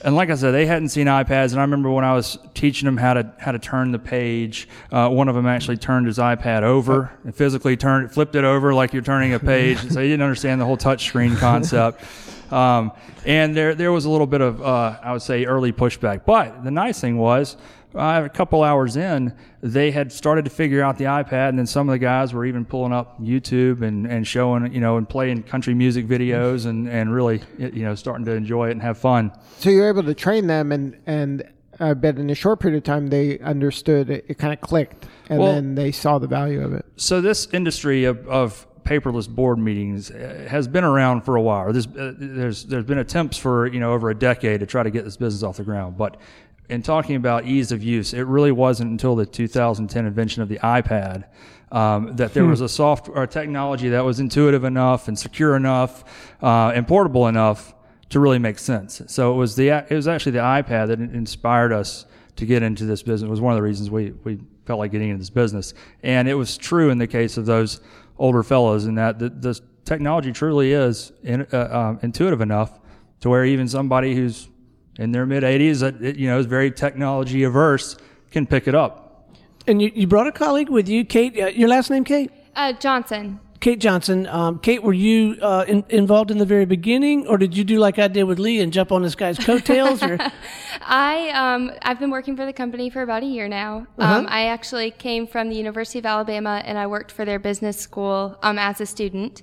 [0.05, 1.53] and like I said, they hadn't seen iPads.
[1.53, 4.69] And I remember when I was teaching them how to how to turn the page,
[4.93, 8.75] uh, one of them actually turned his iPad over and physically turned, flipped it over
[8.75, 9.79] like you're turning a page.
[9.79, 12.05] so he didn't understand the whole touch screen concept.
[12.53, 12.93] Um,
[13.25, 16.27] and there there was a little bit of uh, I would say early pushback.
[16.27, 17.57] But the nice thing was.
[17.95, 21.67] Uh, a couple hours in, they had started to figure out the iPad, and then
[21.67, 25.09] some of the guys were even pulling up YouTube and, and showing, you know, and
[25.09, 28.99] playing country music videos and, and really, you know, starting to enjoy it and have
[28.99, 29.31] fun.
[29.59, 31.45] So you're able to train them, and and
[31.81, 34.25] I bet in a short period of time they understood it.
[34.29, 36.85] It kind of clicked, and Well- then they saw the value of it.
[36.97, 41.73] So this industry of, of paperless board meetings uh, has been around for a while.
[41.73, 44.91] There's, uh, there's there's been attempts for you know over a decade to try to
[44.91, 46.19] get this business off the ground, but
[46.69, 50.59] in talking about ease of use, it really wasn't until the 2010 invention of the
[50.59, 51.25] iPad
[51.73, 56.05] um, that there was a software technology that was intuitive enough and secure enough
[56.43, 57.75] uh, and portable enough
[58.11, 59.03] to really make sense.
[59.09, 62.85] So it was the it was actually the iPad that inspired us to get into
[62.85, 63.27] this business.
[63.27, 66.29] It was one of the reasons we we felt like getting into this business, and
[66.29, 67.81] it was true in the case of those
[68.19, 72.79] older fellows in that the, the technology truly is in, uh, um, intuitive enough
[73.21, 74.49] to where even somebody who's
[74.99, 77.97] in their mid 80s that you know is very technology averse
[78.31, 79.31] can pick it up.
[79.67, 81.39] And you, you brought a colleague with you, Kate.
[81.39, 82.31] Uh, your last name, Kate?
[82.55, 83.41] Uh, Johnson.
[83.65, 84.27] Kate Johnson.
[84.27, 87.79] Um, Kate, were you uh, in, involved in the very beginning, or did you do
[87.79, 90.03] like I did with Lee and jump on this guy's coattails?
[90.03, 90.19] Or
[90.83, 93.87] I um, I've been working for the company for about a year now.
[93.97, 97.79] Um, I actually came from the University of Alabama and I worked for their business
[97.81, 99.41] school um, as a student.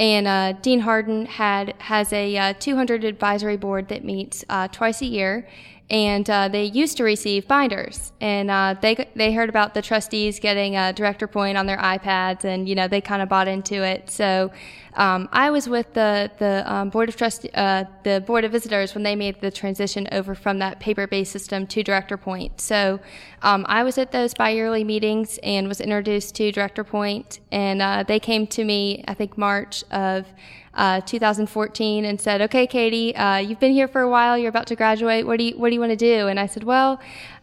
[0.00, 5.00] And uh, Dean Hardin had has a uh, 200 advisory board that meets uh, twice
[5.00, 5.46] a year.
[5.90, 10.38] And uh, they used to receive binders, and uh, they they heard about the trustees
[10.38, 13.82] getting a director point on their iPads, and you know they kind of bought into
[13.82, 14.08] it.
[14.08, 14.52] So
[14.94, 18.94] um, I was with the the um, board of trust uh, the board of visitors
[18.94, 22.60] when they made the transition over from that paper based system to Director Point.
[22.60, 23.00] So
[23.42, 28.04] um, I was at those bi-yearly meetings and was introduced to Director Point, and uh,
[28.06, 30.26] they came to me I think March of
[30.74, 34.38] uh, 2014 and said, "Okay, Katie, uh, you've been here for a while.
[34.38, 35.26] You're about to graduate.
[35.26, 37.00] What do you What do you want to do?" And I said, "Well,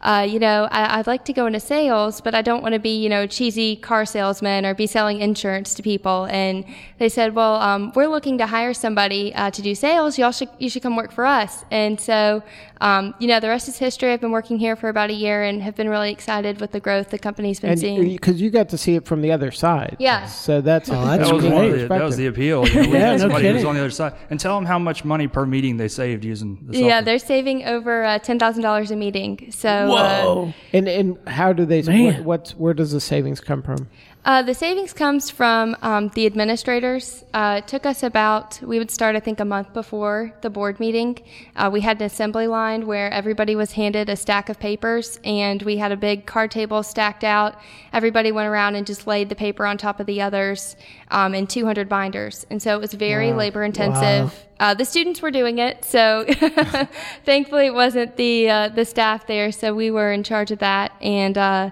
[0.07, 2.79] uh, you know, I, would like to go into sales, but I don't want to
[2.79, 6.63] be, you know, cheesy car salesman or be selling insurance to people." And
[6.97, 10.17] they said, "Well, um, we're looking to hire somebody uh, to do sales.
[10.17, 12.41] Y'all should you should come work for us." And so,
[12.81, 14.11] um, you know, the rest is history.
[14.11, 16.79] I've been working here for about a year and have been really excited with the
[16.79, 18.07] growth the company's been and seeing.
[18.07, 19.97] Because you got to see it from the other side.
[19.99, 20.25] Yeah.
[20.27, 21.71] So that's, oh, that's that, was great.
[21.71, 22.67] the, that was the appeal.
[22.67, 23.57] You know, yeah, no somebody kidding.
[23.57, 24.13] who's on the other side.
[24.29, 26.89] And tell them how much money per meeting they saved using the software.
[26.89, 29.51] Yeah, they're saving over uh, ten thousand dollars a meeting.
[29.51, 30.53] So uh, Whoa.
[30.73, 31.81] And and how do they?
[31.81, 32.03] Man.
[32.03, 33.87] What, what's where does the savings come from?
[34.27, 37.23] Uh, the savings comes from um, the administrators.
[37.33, 40.81] Uh, it took us about, we would start, I think, a month before the board
[40.81, 41.17] meeting.
[41.55, 45.61] Uh, we had an assembly line where everybody was handed a stack of papers, and
[45.63, 47.55] we had a big card table stacked out.
[47.93, 50.75] Everybody went around and just laid the paper on top of the others
[51.09, 52.45] um, in 200 binders.
[52.49, 53.37] And so it was very Wow.
[53.37, 54.45] labor intensive.
[54.59, 56.25] Uh, the students were doing it, so
[57.23, 59.53] thankfully it wasn't the uh, the staff there.
[59.53, 61.69] So we were in charge of that, and uh,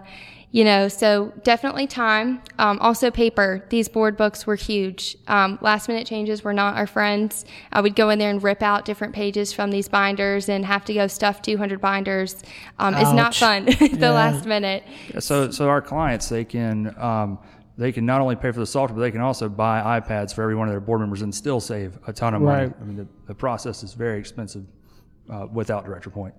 [0.56, 2.42] you know, so definitely time.
[2.60, 3.66] Um, also paper.
[3.68, 5.18] These board books were huge.
[5.28, 7.44] Um, last minute changes were not our friends.
[7.74, 10.86] I would go in there and rip out different pages from these binders and have
[10.86, 12.42] to go stuff 200 binders.
[12.80, 14.12] Um, it's not fun the Yeah.
[14.12, 14.86] last minute.
[15.20, 17.38] So, so our clients, they can, um,
[17.78, 20.42] they can not only pay for the software, but they can also buy iPads for
[20.42, 22.68] every one of their board members and still save a ton of money.
[22.68, 22.76] Right.
[22.80, 24.64] I mean, the, the process is very expensive
[25.30, 26.34] uh, without Director Point.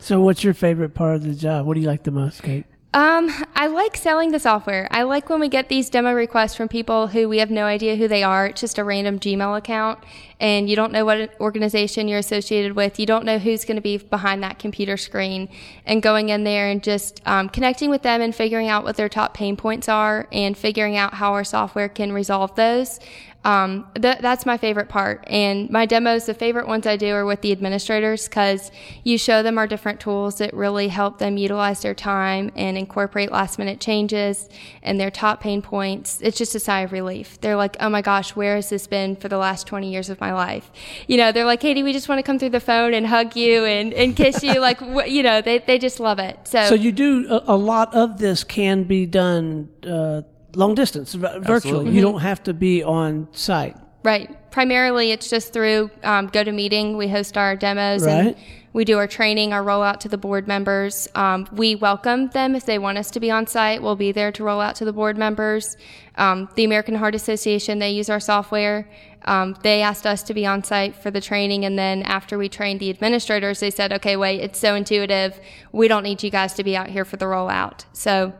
[0.00, 1.64] So, what's your favorite part of the job?
[1.64, 2.66] What do you like the most, Kate?
[2.96, 4.88] Um, I like selling the software.
[4.90, 7.94] I like when we get these demo requests from people who we have no idea
[7.94, 8.46] who they are.
[8.46, 9.98] It's just a random Gmail account,
[10.40, 12.98] and you don't know what organization you're associated with.
[12.98, 15.50] You don't know who's going to be behind that computer screen.
[15.84, 19.10] And going in there and just um, connecting with them and figuring out what their
[19.10, 22.98] top pain points are and figuring out how our software can resolve those.
[23.46, 25.22] Um, th- that's my favorite part.
[25.28, 28.72] And my demos, the favorite ones I do are with the administrators because
[29.04, 33.30] you show them our different tools that really help them utilize their time and incorporate
[33.30, 34.48] last minute changes
[34.82, 36.20] and their top pain points.
[36.22, 37.40] It's just a sigh of relief.
[37.40, 40.20] They're like, oh my gosh, where has this been for the last 20 years of
[40.20, 40.68] my life?
[41.06, 43.36] You know, they're like, Katie, we just want to come through the phone and hug
[43.36, 44.58] you and, and kiss you.
[44.58, 46.36] like, wh- you know, they, they just love it.
[46.48, 50.22] So, So, you do a, a lot of this can be done uh,
[50.56, 51.54] long distance, v- virtually.
[51.54, 51.92] Absolutely.
[51.92, 53.76] You don't have to be on site.
[54.02, 54.50] Right.
[54.50, 56.96] Primarily, it's just through um, GoToMeeting.
[56.96, 58.36] We host our demos and
[58.72, 61.08] we do our training, our rollout to the board members.
[61.14, 63.82] Um, we welcome them if they want us to be on site.
[63.82, 65.76] We'll be there to roll out to the board members.
[66.16, 68.88] Um, the American Heart Association, they use our software.
[69.24, 72.48] Um, they asked us to be on site for the training, and then after we
[72.48, 75.40] trained the administrators, they said, "Okay, wait, it's so intuitive.
[75.72, 78.34] We don't need you guys to be out here for the rollout." So.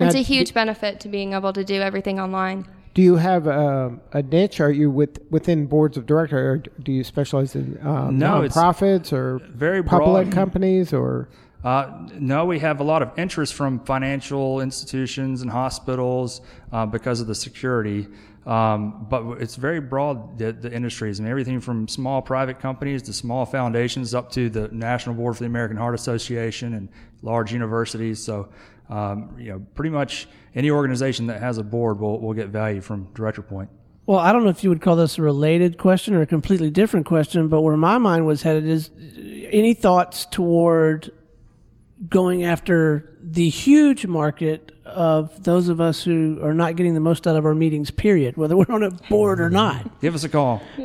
[0.00, 2.66] It's a huge benefit to being able to do everything online.
[2.94, 4.60] Do you have um, a niche?
[4.60, 9.12] Are you with within boards of directors, or do you specialize in um, No, nonprofits
[9.12, 10.34] or very public broad.
[10.34, 11.28] companies or?
[11.64, 17.20] Uh, no, we have a lot of interest from financial institutions and hospitals uh, because
[17.20, 18.06] of the security.
[18.46, 21.18] Um, but it's very broad, the, the industries.
[21.18, 25.36] I mean, everything from small private companies to small foundations up to the National Board
[25.36, 26.90] for the American Heart Association and
[27.22, 28.22] large universities.
[28.22, 28.50] So,
[28.88, 32.80] um, you know, pretty much any organization that has a board will, will get value
[32.80, 33.70] from Director Point.
[34.06, 36.70] Well, I don't know if you would call this a related question or a completely
[36.70, 38.90] different question, but where my mind was headed is
[39.50, 41.10] any thoughts toward
[42.08, 47.26] going after the huge market of those of us who are not getting the most
[47.26, 50.28] out of our meetings, period, whether we're on a board or not, Give us a
[50.28, 50.62] call.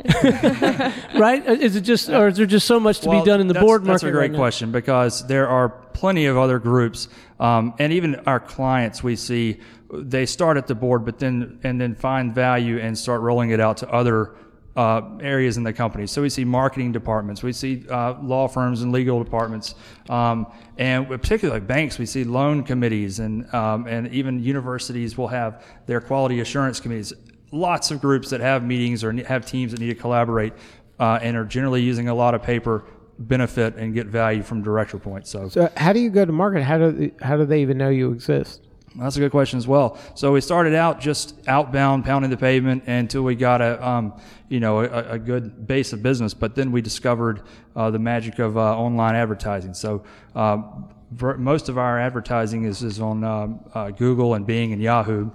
[1.14, 1.42] right?
[1.46, 3.54] Is it just, or is there just so much to Well, be done in the
[3.54, 3.92] board market?
[3.92, 7.08] That's a great right question because there are plenty of other groups,
[7.38, 9.58] um, and even our clients we see
[9.92, 13.60] they start at the board, but then and then find value and start rolling it
[13.60, 14.34] out to other
[14.80, 16.06] uh, areas in the company.
[16.06, 19.74] So we see marketing departments, we see uh, law firms and legal departments,
[20.08, 20.46] um,
[20.78, 26.00] and particularly banks, we see loan committees, and um, and even universities will have their
[26.00, 27.12] quality assurance committees.
[27.52, 30.54] Lots of groups that have meetings or have teams that need to collaborate
[30.98, 32.84] uh, and are generally using a lot of paper
[33.18, 35.28] benefit and get value from director points.
[35.28, 36.62] So, So how do you go to market?
[36.62, 38.62] How do how do they even know you exist?
[38.96, 39.98] That's a good question as well.
[40.14, 44.58] So we started out just outbound, pounding the pavement until we got a, um, you
[44.58, 46.34] know, a, a good base of business.
[46.34, 47.42] But then we discovered
[47.76, 49.74] uh, the magic of uh, online advertising.
[49.74, 50.02] So
[50.34, 54.82] um, ver- most of our advertising is, is on um, uh, Google and Bing and
[54.82, 55.30] Yahoo.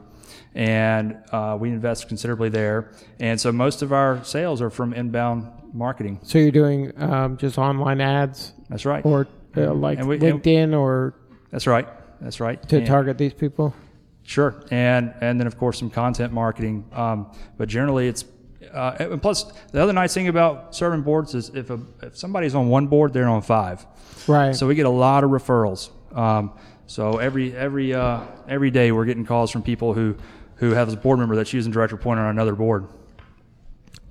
[0.54, 2.92] And uh, we invest considerably there.
[3.20, 6.20] And so most of our sales are from inbound marketing.
[6.24, 9.06] So you're doing um, just online ads That's right.
[9.06, 11.14] or uh, like we- LinkedIn or
[11.52, 11.88] That's right.
[12.26, 12.60] That's right.
[12.70, 13.76] to And- target these people?
[14.24, 16.84] Sure, and and then of course some content marketing.
[16.92, 18.26] Um, but generally, it's
[18.74, 22.56] uh, and plus, the other nice thing about serving boards is if, a, if somebody's
[22.56, 23.86] on one board, they're on five.
[24.28, 24.56] Right.
[24.56, 25.92] So we get a lot of referrals.
[26.18, 26.54] Um,
[26.88, 30.16] so every every uh, every day we're getting calls from people who
[30.56, 32.88] who have a board member that's using Director Point on another board.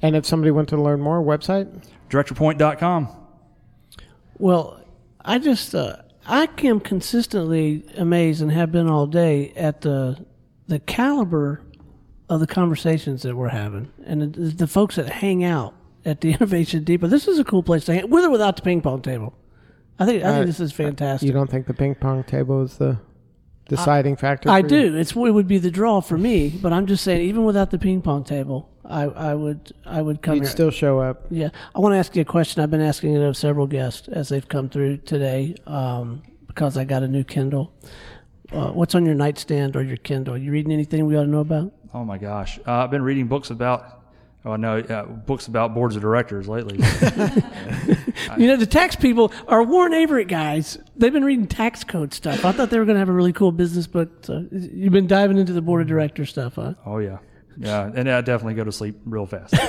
[0.00, 1.66] and if somebody went to learn more, website?
[2.09, 3.09] DirectorPoint.com.
[4.38, 4.81] Well,
[5.24, 5.96] I just uh,
[6.27, 10.25] I am consistently amazed and have been all day at the
[10.67, 11.61] the caliber
[12.31, 15.75] of the conversations that we're having and the, the folks that hang out
[16.07, 17.07] at the Innovation Depot.
[17.07, 19.35] This is a cool place to hang, with or without the ping pong table.
[19.99, 21.27] I think I Uh, think this is fantastic.
[21.27, 22.99] You don't think the ping pong table is the
[23.69, 24.49] deciding factor?
[24.51, 24.91] I for you?
[24.91, 24.97] do.
[24.97, 27.79] It's it would be the draw for me, but I'm just saying, even without the
[27.79, 30.51] ping pong table, I, I would I would come You'd here.
[30.51, 31.27] still show up.
[31.31, 32.62] Yeah, I want to ask you a question.
[32.62, 36.85] I've been asking it of several guests as they've come through today um, because I
[36.85, 37.73] got a new Kindle.
[38.53, 40.37] Uh, what's on your nightstand or your Kindle?
[40.37, 41.73] You reading anything we ought to know about?
[41.92, 44.03] Oh my gosh, uh, I've been reading books about.
[44.44, 46.79] Oh no, uh, books about boards of directors lately.
[48.38, 50.79] You know, the tax people are Warren Averett guys.
[50.97, 52.44] They've been reading tax code stuff.
[52.44, 54.11] I thought they were going to have a really cool business book.
[54.23, 56.75] So you've been diving into the board of director stuff, huh?
[56.87, 57.18] oh yeah,
[57.59, 59.55] yeah, and I definitely go to sleep real fast.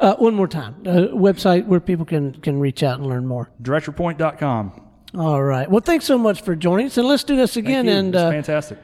[0.00, 3.50] Uh, one more time, uh, website where people can can reach out and learn more.
[3.62, 4.80] DirectorPoint.com.
[5.16, 5.70] All right.
[5.70, 7.88] Well, thanks so much for joining us, and let's do this again.
[7.88, 8.78] And uh, fantastic.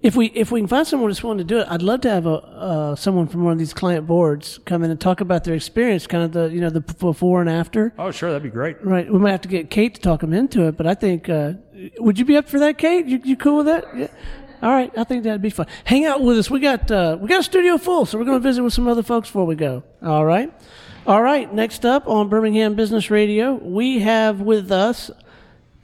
[0.00, 2.10] if we if we can find someone that's willing to do it, I'd love to
[2.10, 5.44] have a uh, someone from one of these client boards come in and talk about
[5.44, 7.92] their experience, kind of the you know the before and after.
[7.98, 8.82] Oh sure, that'd be great.
[8.84, 9.12] Right.
[9.12, 11.54] We might have to get Kate to talk them into it, but I think uh,
[11.98, 13.06] would you be up for that, Kate?
[13.06, 13.84] You, you cool with that?
[13.96, 14.06] Yeah.
[14.62, 14.92] All right.
[14.96, 15.66] I think that'd be fun.
[15.84, 16.50] Hang out with us.
[16.50, 18.88] We got uh, we got a studio full, so we're going to visit with some
[18.88, 19.82] other folks before we go.
[20.02, 20.52] All right.
[21.06, 21.52] All right.
[21.52, 25.10] Next up on Birmingham Business Radio, we have with us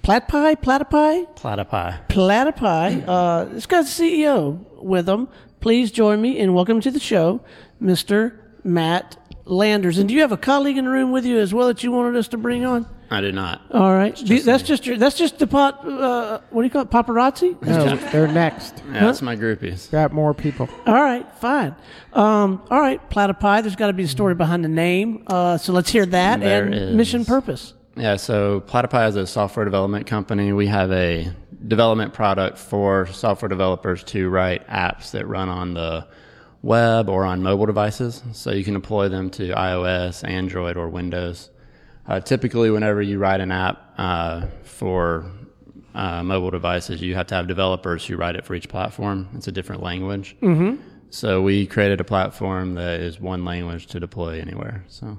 [0.02, 2.08] Platypi, Platypi, Platypi.
[2.08, 3.04] Platypi.
[3.08, 5.28] Uh, this guy's the CEO with them.
[5.60, 7.40] Please join me and welcome to the show,
[7.80, 8.36] Mr.
[8.64, 9.98] Matt Landers.
[9.98, 11.92] And do you have a colleague in the room with you as well that you
[11.92, 12.86] wanted us to bring on?
[13.12, 13.60] I did not.
[13.72, 15.86] All right, The- that's just your, that's just the pot.
[15.86, 16.90] Uh, what do you call it?
[16.90, 17.60] Paparazzi.
[17.62, 18.82] No, they're next.
[18.92, 19.90] Yeah, that's my groupies.
[19.90, 20.68] Got more people.
[20.86, 21.74] All right, fine.
[22.12, 23.62] Um, all right, Platypi.
[23.62, 25.24] There's got to be a story behind the name.
[25.26, 26.94] Uh, so let's hear that There and is.
[26.96, 27.74] mission purpose.
[27.96, 30.52] Yeah, so Platypi is a software development company.
[30.52, 31.30] We have a
[31.68, 36.06] development product for software developers to write apps that run on the
[36.62, 38.22] web or on mobile devices.
[38.32, 41.50] So you can deploy them to iOS, Android, or Windows.
[42.06, 45.30] Uh, typically, whenever you write an app uh, for
[45.94, 49.28] uh, mobile devices, you have to have developers who write it for each platform.
[49.34, 50.36] It's a different language.
[50.42, 50.82] Mm-hmm.
[51.10, 54.82] So we created a platform that is one language to deploy anywhere.
[54.88, 55.18] So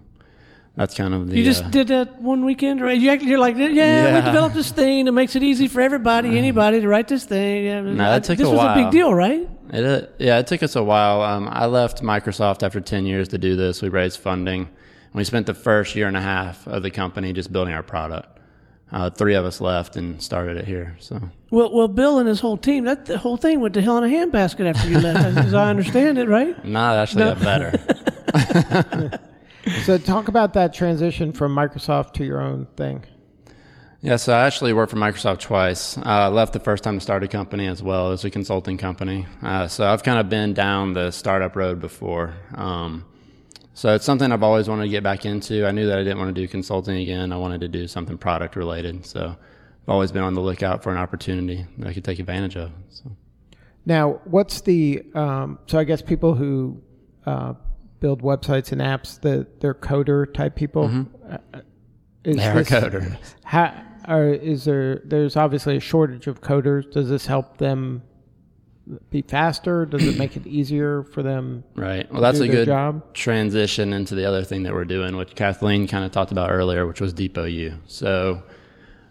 [0.75, 1.37] that's kind of the.
[1.37, 2.99] You just uh, did that one weekend, right?
[2.99, 4.21] You You're like, yeah, we Yeah.
[4.25, 7.65] developed this thing that makes it easy for everybody, anybody to write this thing.
[7.65, 9.47] Yeah, No, that took this a was a big deal, right?
[9.71, 11.21] It, uh, yeah, it took us a while.
[11.21, 13.81] Um, I left Microsoft after 10 years to do this.
[13.81, 14.67] We raised funding.
[15.13, 17.83] And we spent the first year and a half of the company just building our
[17.83, 18.39] product.
[18.91, 20.97] Uh, three of us left and started it here.
[20.99, 21.21] So
[21.51, 24.03] Well, well, Bill and his whole team, that the whole thing went to hell in
[24.03, 26.57] a handbasket after you left, as, as I understand it, right?
[26.65, 29.19] Nah, not actually got better.
[29.85, 33.05] So talk about that transition from Microsoft to your own thing.
[34.01, 35.97] Yeah, so I actually worked for Microsoft twice.
[35.97, 38.77] I uh, left the first time to start a company as well as a consulting
[38.77, 39.25] company.
[39.41, 42.33] Uh, so I've kind of been down the startup road before.
[42.55, 43.05] Um,
[43.73, 45.65] so it's something I've always wanted to get back into.
[45.65, 47.31] I knew that I didn't want to do consulting again.
[47.31, 49.05] I wanted to do something product related.
[49.05, 52.55] So I've always been on the lookout for an opportunity that I could take advantage
[52.55, 52.71] of.
[52.89, 53.11] So.
[53.85, 56.81] Now, what's the um, so I guess people who
[57.25, 57.53] uh,
[57.99, 61.07] build websites and apps, the they're coder type people.
[61.29, 61.61] Uh, uh,
[62.23, 63.17] is They're this- coders.
[63.43, 65.01] How are, is there?
[65.03, 66.89] There's obviously a shortage of coders.
[66.91, 68.01] Does this help them
[69.09, 69.85] be faster?
[69.85, 71.63] Does it make it easier for them?
[71.75, 72.11] Right.
[72.11, 73.13] Well, that's do a good job?
[73.13, 76.85] transition into the other thing that we're doing, which Kathleen kind of talked about earlier,
[76.85, 77.73] which was Depot U.
[77.87, 78.43] So,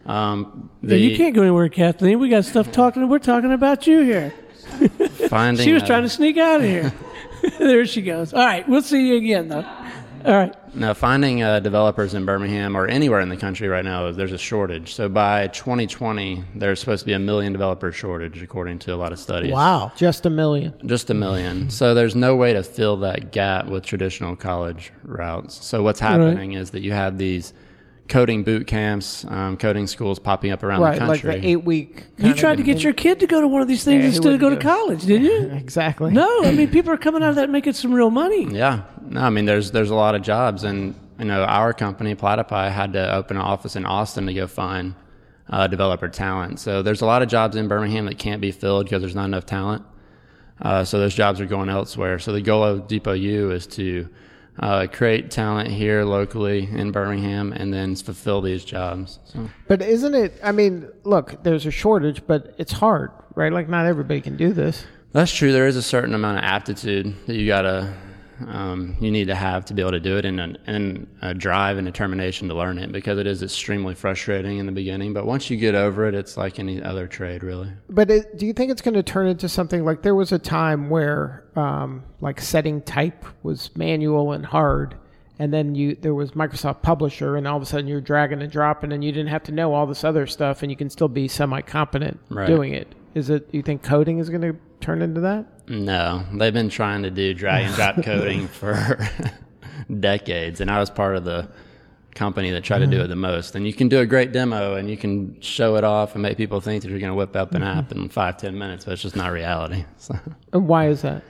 [0.07, 2.19] um, Yeah, you can't go anywhere, Kathleen.
[2.19, 3.09] We got stuff talking.
[3.09, 4.33] We're talking about you here.
[5.29, 5.65] finding.
[5.65, 6.93] She was uh, trying to sneak out of here.
[7.59, 8.33] there she goes.
[8.33, 9.67] All right, we'll see you again, though.
[10.25, 10.55] All right.
[10.75, 14.39] Now, finding uh, developers in Birmingham or anywhere in the country right now, there's a
[14.39, 14.95] shortage.
[14.95, 19.13] So by 2020, there's supposed to be a million developer shortage, according to a lot
[19.13, 19.53] of studies.
[19.53, 19.93] Wow.
[19.97, 20.75] Just a million.
[20.87, 21.71] Just a million.
[21.83, 25.65] So there's no way to fill that gap with traditional college routes.
[25.65, 27.53] So what's happening is that you have these
[28.09, 31.41] coding boot camps, um, coding schools popping up around Right, the like country.
[31.41, 32.05] the eight week.
[32.19, 34.33] You tried to get your kid to go to one of these things Yeah, instead
[34.35, 34.71] of go to wouldn't do it.
[34.71, 35.51] college, didn't you?
[35.57, 36.11] exactly.
[36.13, 38.45] No, I mean people are coming out of that making some real money.
[38.51, 42.15] Yeah, no, I mean there's there's a lot of jobs, and you know our company
[42.15, 44.95] Platypi had to open an office in Austin to go find
[45.49, 46.59] uh, developer talent.
[46.61, 49.27] So there's a lot of jobs in Birmingham that can't be filled because there's not
[49.27, 49.85] enough talent.
[50.61, 52.19] Uh, so those jobs are going elsewhere.
[52.19, 54.09] So the goal of Depot U is to
[54.59, 59.19] uh, create talent here locally in Birmingham and then fulfill these jobs.
[59.25, 59.49] So.
[59.67, 60.39] But isn't it?
[60.43, 63.53] I mean, look, there's a shortage, but it's hard, right?
[63.53, 64.85] Like not everybody can do this.
[65.13, 65.53] That's true.
[65.53, 67.95] There is a certain amount of aptitude that you gotta,
[68.49, 71.35] um, you need to have to be able to do it, and a, and a
[71.35, 75.13] drive and determination to learn it because it is extremely frustrating in the beginning.
[75.13, 77.71] But once you get over it, it's like any other trade, really.
[77.89, 80.39] But it, do you think it's going to turn into something like there was a
[80.39, 84.97] time where, um, like setting type was manual and hard,
[85.39, 88.53] and then you there was Microsoft Publisher, and all of a sudden you're dragging and
[88.53, 91.09] dropping, and you didn't have to know all this other stuff, and you can still
[91.09, 92.47] be semi competent Right.
[92.47, 92.95] doing it.
[93.15, 93.49] Is it?
[93.53, 95.69] You think coding is going to turn into that?
[95.69, 98.99] No, they've been trying to do drag and drop coding for
[100.01, 101.49] decades, and I was part of the
[102.15, 103.05] company that tried to do mm-hmm.
[103.05, 103.55] it the most.
[103.55, 106.37] And you can do a great demo, and you can show it off and make
[106.37, 107.79] people think that you're going to whip up an mm-hmm.
[107.79, 109.85] app in five, ten minutes, but it's just not reality.
[109.99, 110.19] So.
[110.53, 111.23] And why is that?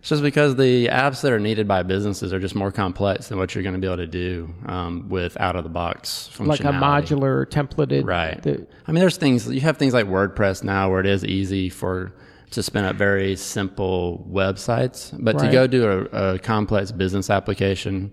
[0.00, 3.36] It's just because the apps that are needed by businesses are just more complex than
[3.38, 6.46] what you're going to be able to do um, with out of the box functionality.
[6.46, 6.72] Like a
[7.14, 8.42] modular templated, Right.
[8.42, 11.68] the- I mean, there's things you have things like WordPress now where it is easy
[11.68, 12.12] for
[12.52, 15.46] to spin up very simple websites, but Right.
[15.46, 18.10] to go do a, a complex business application,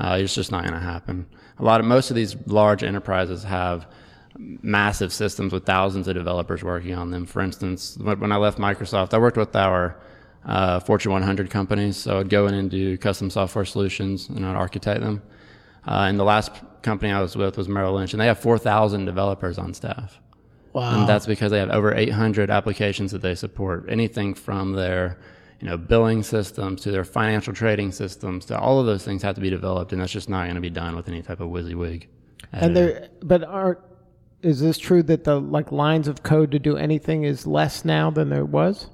[0.00, 1.26] uh, it's just not going to happen.
[1.58, 3.86] A lot of most of these large enterprises have
[4.38, 7.26] massive systems with thousands of developers working on them.
[7.26, 9.96] For instance, when when I left Microsoft, I worked with our
[10.46, 14.56] uh, Fortune 100 companies, so I'd go in and do custom software solutions and I'd
[14.56, 15.22] architect them.
[15.86, 19.04] Uh, and the last company I was with was Merrill Lynch, and they have 4,000
[19.04, 20.20] developers on staff.
[20.72, 21.00] Wow.
[21.00, 23.86] And that's because they have over 800 applications that they support.
[23.88, 25.18] Anything from their,
[25.60, 29.34] you know, billing systems to their financial trading systems to all of those things have
[29.36, 31.48] to be developed, and that's just not going to be done with any type of
[31.48, 32.06] WYSIWYG.
[32.52, 33.80] and there, but are
[34.42, 38.10] is this true that the like lines of code to do anything is less now
[38.10, 38.90] than there was?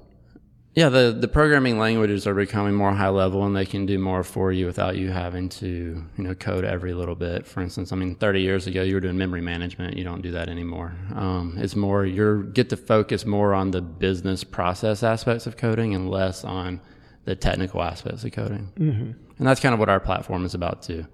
[0.75, 4.23] Yeah, the, the programming languages are becoming more high level and they can do more
[4.23, 5.67] for you without you having to,
[6.17, 7.45] you know, code every little bit.
[7.45, 9.97] For instance, I mean, 30 years ago, you were doing memory management.
[9.97, 10.95] You don't do that anymore.
[11.13, 15.93] Um, it's more, you get to focus more on the business process aspects of coding
[15.93, 16.81] and less on
[17.25, 18.71] the technical aspects of coding.
[18.75, 19.11] Mm-hmm.
[19.37, 21.05] And that's kind of what our platform is about too.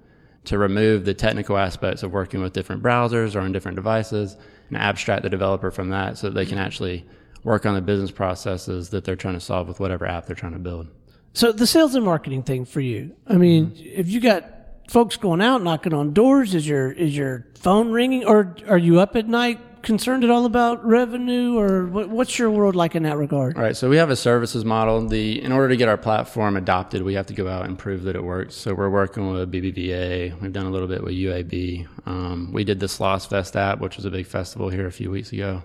[0.46, 4.38] To remove the technical aspects of working with different browsers or on different devices
[4.70, 7.06] and abstract the developer from that so that they can actually
[7.44, 10.54] work on the business processes that they're trying to solve with whatever app they're trying
[10.54, 10.88] to build.
[11.34, 13.16] So the sales and marketing thing for you.
[13.28, 14.46] I mean, if you got
[14.90, 19.00] folks going out knocking on doors, is your is your phone ringing, or are you
[19.00, 23.04] up at night concerned at all about revenue, or what, what's your world like in
[23.04, 23.56] that regard?
[23.56, 25.08] All right, so we have a services model.
[25.08, 28.04] The in order to get our platform adopted, we have to go out and prove
[28.04, 28.56] that it works.
[28.56, 30.42] So we're working with BBVA.
[30.42, 31.88] We've done a little bit with UAB.
[32.08, 35.12] Um, we did the Sloss Fest app, which was a big festival here a few
[35.12, 35.64] weeks ago.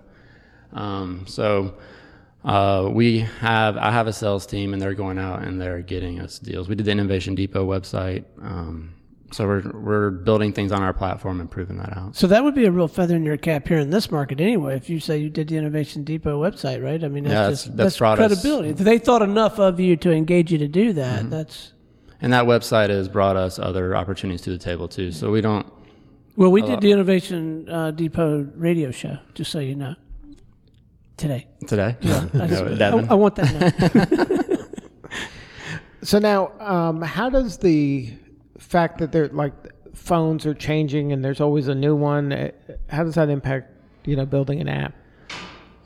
[0.74, 1.74] Um, so
[2.44, 6.20] uh, we have I have a sales team, and they're going out and they're getting
[6.20, 6.68] us deals.
[6.68, 8.24] We did the Innovation Depot website.
[8.42, 8.94] Um,
[9.32, 12.14] so we're we're building things on our platform and proving that out.
[12.14, 14.76] So that would be a real feather in your cap here in this market, anyway.
[14.76, 17.02] If you say you did the Innovation Depot website, right?
[17.02, 18.72] I mean, that's Yeah, that's- just that's that's, brought us- credibility.
[18.72, 21.30] They thought enough of you to engage you to do that, Mm-hmm.
[21.30, 21.72] that's
[22.20, 25.10] And that website has brought us other opportunities to the table too.
[25.10, 25.66] So we don't
[26.36, 26.50] well.
[26.52, 29.94] We did the Innovation uh, Depot radio show, just so you know.
[31.16, 31.96] Today, today.
[32.02, 33.08] I, just- No, Devon.
[33.08, 33.94] I, I want that.
[33.94, 34.56] Now.
[36.02, 38.12] So now, um, how does the
[38.58, 39.54] fact that they're like
[39.94, 42.50] phones are changing and there's always a new one, eh,
[42.90, 43.72] how does that impact
[44.04, 44.92] you know building an app?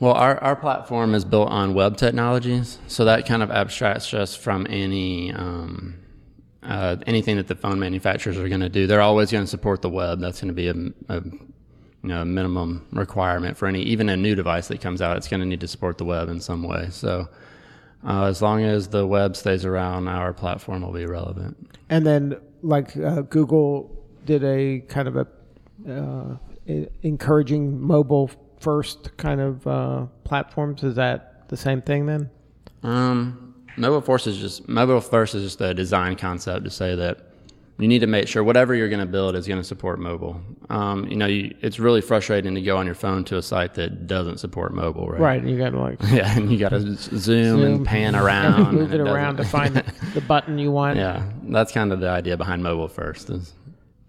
[0.01, 4.35] Well, our, our platform is built on web technologies, so that kind of abstracts us
[4.35, 5.95] from any um,
[6.63, 8.87] uh, anything that the phone manufacturers are going to do.
[8.87, 10.19] They're always going to support the web.
[10.19, 10.75] That's going to be a,
[11.17, 11.21] a
[12.03, 15.17] you know minimum requirement for any even a new device that comes out.
[15.17, 16.87] It's going to need to support the web in some way.
[16.91, 17.29] So.
[18.01, 21.57] Uh, as long as the web stays around, our platform will be relevant.
[21.89, 23.93] And then like uh, Google
[24.25, 25.27] did a kind of a
[25.91, 26.37] uh,
[27.01, 30.83] encouraging mobile first kind of uh, platforms.
[30.83, 32.29] Is that the same thing then?
[32.83, 37.28] Um, mobile force is just mobile first is just a design concept to say that
[37.79, 40.39] you need to make sure whatever you're going to build is going to support mobile.
[40.69, 43.73] Um, you know, you, it's really frustrating to go on your phone to a site
[43.75, 45.19] that doesn't support mobile, right?
[45.21, 45.43] Right.
[45.43, 47.61] You got to like Yeah, and you got to zoom, Zoom.
[47.63, 50.97] and pan around, move and it around to find the, the button you want.
[50.97, 53.29] yeah, that's kind of the idea behind mobile first.
[53.29, 53.53] Is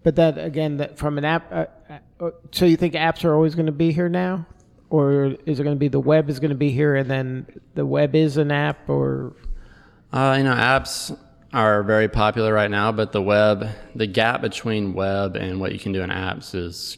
[0.03, 1.51] But that again, that from an app.
[1.51, 1.65] Uh,
[2.19, 4.45] uh, so you think apps are always going to be here now,
[4.89, 7.45] or is it going to be the web is going to be here and then
[7.75, 9.33] the web is an app, or
[10.11, 11.17] Uh, you know, apps
[11.53, 15.79] are very popular right now, but the web, the gap between web and what you
[15.79, 16.97] can do in apps is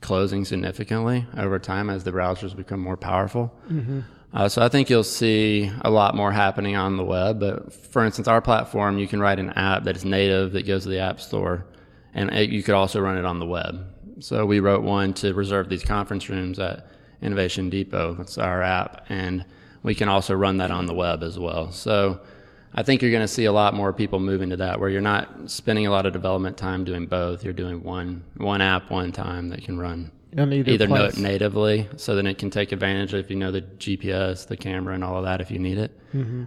[0.00, 3.54] closing significantly over time as the browsers become more powerful.
[4.34, 7.40] Uh, so I think you'll see a lot more happening on the web.
[7.40, 10.82] But for instance, our platform, you can write an app that is native that goes
[10.82, 11.64] to the App Store,
[12.12, 13.86] and it, you could also run it on the web.
[14.20, 16.86] So we wrote one to reserve these conference rooms at
[17.22, 18.14] Innovation Depot.
[18.14, 19.44] That's our app, and
[19.82, 21.70] we can also run that on the web as well.
[21.70, 22.20] So
[22.74, 25.00] I think you're going to see a lot more people moving to that, where you're
[25.00, 27.44] not spending a lot of development time doing both.
[27.44, 31.16] You're doing one one app one time that can run On either either no, place.
[31.16, 35.04] natively, so then it can take advantage if you know the GPS, the camera, and
[35.04, 35.92] all of that if you need it.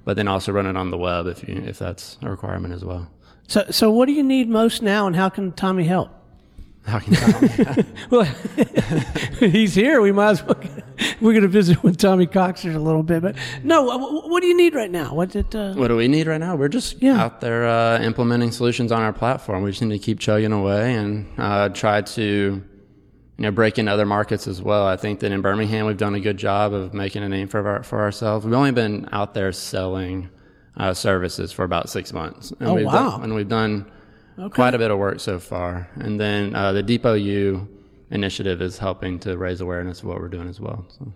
[0.05, 2.83] But then also run it on the web if you if that's a requirement as
[2.83, 3.09] well.
[3.47, 6.09] So, so what do you need most now, and how can Tommy help?
[6.87, 8.23] How can you Well,
[9.39, 10.01] he's here.
[10.01, 10.55] We might as well.
[11.21, 13.83] We're going to visit with Tommy Cox here a little bit, but no.
[13.83, 15.13] What, what do you need right now?
[15.13, 15.53] What did?
[15.55, 16.55] Uh, What do we need right now?
[16.55, 17.21] We're just Yeah.
[17.21, 19.63] out there uh, implementing solutions on our platform.
[19.63, 22.63] We just need to keep chugging away and uh, try to, you
[23.37, 24.87] know, break into other markets as well.
[24.87, 27.67] I think that in Birmingham we've done a good job of making a name for
[27.67, 28.45] our, for ourselves.
[28.45, 30.29] We've only been out there selling
[30.77, 32.51] uh, services for about six months.
[32.59, 33.09] And Oh, we've wow.
[33.11, 33.91] Done, and we've done
[34.53, 35.89] quite a bit of work so far.
[35.95, 37.67] And then uh, the Depot U
[38.11, 40.85] initiative is helping to raise awareness of what we're doing as well.
[40.97, 41.11] So.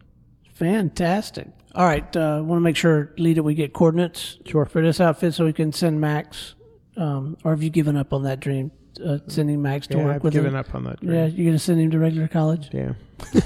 [0.53, 1.47] Fantastic.
[1.75, 2.15] All right.
[2.15, 4.65] Uh, want to make sure, Lita, we get coordinates Sure.
[4.65, 6.55] for this outfit so we can send Max.
[6.97, 8.71] Um, or have you given up on that dream?
[9.03, 10.55] Uh, sending Max to Yeah, work I've with given him?
[10.57, 10.99] up on that.
[10.99, 11.13] Dream.
[11.13, 12.69] Yeah, you're going to send him to regular college.
[12.73, 12.93] Yeah.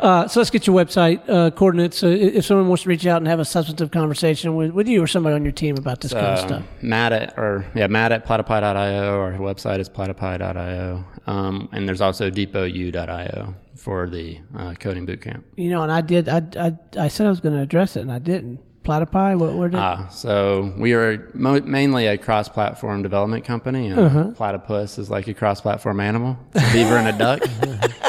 [0.00, 2.02] Uh, so let's get your website uh, coordinates.
[2.02, 5.02] Uh, if someone wants to reach out and have a substantive conversation with, with you
[5.02, 6.62] or somebody on your team about this kind of um, stuff.
[6.82, 9.20] Matt at or yeah, Matt at platypi.io.
[9.20, 15.42] Our website is platypi.io, um, and there's also depotu.io for the uh, coding bootcamp.
[15.56, 16.28] You know, and I did.
[16.28, 18.60] I, I, I said I was going to address it, and I didn't.
[18.84, 19.36] Platypi.
[19.36, 19.54] What?
[19.54, 19.80] Where did?
[19.80, 24.24] Ah, so we are mo- mainly a cross-platform development company, and Uh-huh.
[24.36, 27.42] platypus is like a cross-platform animal, a beaver and a duck.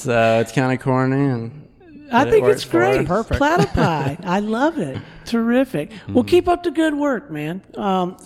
[0.00, 1.68] so it's kind of corny, and
[2.12, 3.06] I it think it's great.
[3.06, 3.40] Perfect.
[3.40, 4.20] Platypi.
[4.24, 5.00] I love it.
[5.24, 5.92] Terrific.
[6.08, 7.62] Well, keep up the good work, man.
[7.76, 8.16] Um,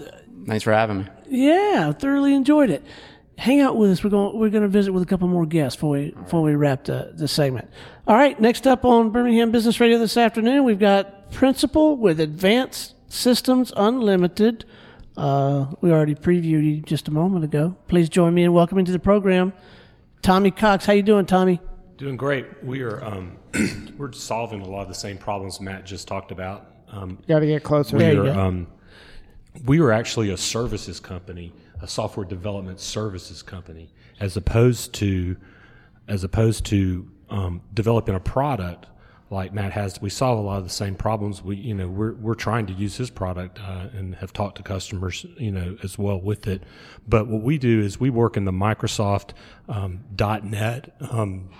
[0.47, 1.07] thanks for having me.
[1.29, 2.83] yeah, thoroughly enjoyed it.
[3.39, 4.05] Hang out with us.
[4.05, 4.39] We're going.
[4.39, 7.13] We're going to visit with a couple more guests before we before we wrap the,
[7.15, 7.69] the segment.
[8.07, 8.39] All right.
[8.41, 14.65] Next up on Birmingham Business Radio this afternoon, we've got Principal with Advanced Systems Unlimited.
[15.17, 17.77] Uh, we already previewed you just a moment ago.
[17.89, 19.53] Please join me in welcoming to the program,
[20.23, 20.87] Tommy Cox.
[20.87, 21.61] How you doing, Tommy?
[21.97, 22.47] Doing great.
[22.63, 23.37] We are um,
[23.99, 26.67] we're solving a lot of the same problems Matt just talked about.
[26.89, 27.97] Um, Got to get closer.
[27.97, 28.69] we are um,
[29.65, 35.37] we are actually a services company, a software development services company, as opposed to
[36.07, 38.87] as opposed to um, developing a product
[39.33, 40.01] like Matt has.
[40.01, 41.43] We solve a lot of the same problems.
[41.43, 44.63] We you know we're we're trying to use his product uh, and have talked to
[44.63, 46.63] customers you know as well with it.
[47.09, 49.31] But what we do is we work in the Microsoft
[49.69, 50.95] um, .NET.
[51.11, 51.51] Um,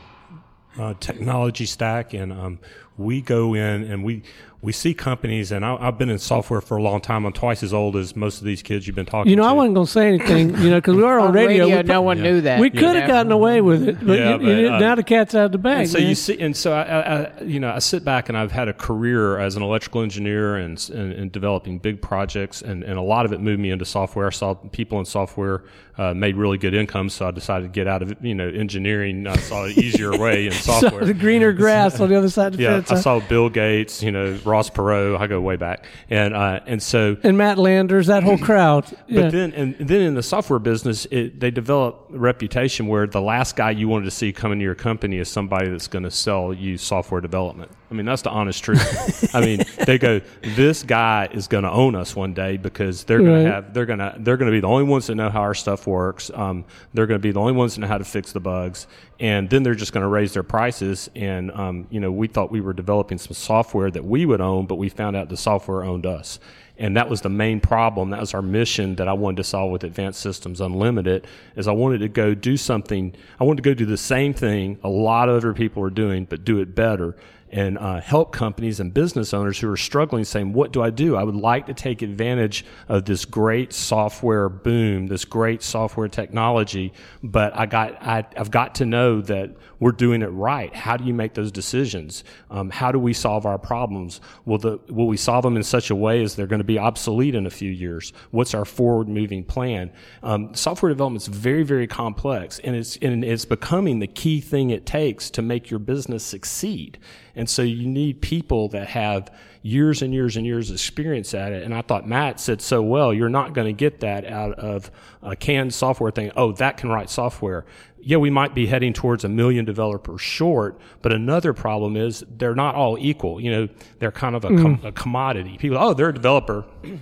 [0.79, 2.59] uh, technology stack, and um,
[2.97, 4.23] we go in and we
[4.63, 5.51] we see companies.
[5.51, 7.25] And I, I've been in software for a long time.
[7.27, 9.25] I'm twice as old as most of these kids you've been talking.
[9.25, 9.31] To.
[9.31, 9.49] You know, to.
[9.49, 10.51] I wasn't going to say anything.
[10.63, 11.65] You know, because we were on, On radio.
[11.65, 12.61] radio, we no one knew that.
[12.61, 13.15] We you could have know?
[13.15, 15.53] gotten away with it, but, Yeah, you- you- but, uh, now the cat's out of
[15.53, 15.81] the bag.
[15.81, 16.09] And so man.
[16.09, 18.69] you see, and so I, I, I, you know, I sit back and I've had
[18.69, 23.03] a career as an electrical engineer and and, and developing big projects, and, and a
[23.03, 24.29] lot of it moved me into software.
[24.29, 25.65] I saw people in software
[25.99, 29.27] uh, made really good income, so I decided to get out of you know engineering.
[29.27, 31.05] I saw an easier way in So software.
[31.05, 32.91] the greener grass on the other side of the yeah, fence.
[32.91, 35.19] I saw Bill Gates, you know, Ross Perot.
[35.21, 38.87] I go way back, and uh, and so and Matt Landers, that whole crowd.
[39.13, 39.23] Yeah.
[39.23, 43.21] But then, and then in the software business, it, they develop a reputation where the
[43.21, 46.11] last guy you wanted to see come into your company is somebody that's going to
[46.11, 47.71] sell you software development.
[47.91, 49.35] I mean, that's the honest truth.
[49.35, 53.19] I mean, they go, this guy is going to own us one day because they're
[53.19, 53.43] going Right.
[53.45, 55.41] to have, they're going to, they're going to be the only ones that know how
[55.43, 56.31] our stuff works.
[56.35, 56.65] Um,
[56.95, 58.87] they're going to be the only ones that know how to fix the bugs,
[59.21, 61.11] and then they're just going to raise their prices.
[61.15, 64.67] And um, you know, we thought we were developing some software that we would own,
[64.67, 66.39] but we found out the software owned us.
[66.79, 68.11] And that was the main problem.
[68.11, 71.27] That was our mission that I wanted to solve with Advanced Systems Unlimited.
[71.55, 73.15] Is I wanted to go do something.
[73.39, 76.25] I wanted to go do the same thing a lot of other people are doing,
[76.25, 77.15] but do it better
[77.53, 81.17] and uh, help companies and business owners who are struggling, saying, "What do I do?
[81.17, 86.93] I would like to take advantage of this great software boom, this great software technology,
[87.23, 89.51] but I got I, I've got to know that
[89.83, 90.73] we're doing it right.
[90.73, 92.23] How do you make those decisions?
[92.53, 94.21] Um, how do we solve our problems?
[94.45, 96.79] Will the will we solve them in such a way as they're going to be
[96.79, 98.13] obsolete in a few years?
[98.31, 99.91] What's our forward moving plan?
[100.23, 104.71] Um, software development is very very complex, and it's and it's becoming the key thing
[104.71, 107.01] it takes to make your business succeed.
[107.35, 111.53] And so you need people that have years and years and years of experience at
[111.53, 111.63] it.
[111.63, 114.91] And I thought Matt said so well, you're not going to get that out of
[115.23, 116.33] a canned software thing.
[116.37, 117.65] Oh, that can write software.
[118.01, 122.57] Yeah, we might be heading towards a million developers short, but another problem is they're
[122.57, 123.41] not all equal.
[123.41, 123.69] You know,
[124.01, 124.87] they're kind of a, com- mm-hmm.
[124.87, 125.57] a commodity.
[125.59, 126.65] People, oh, they're a developer.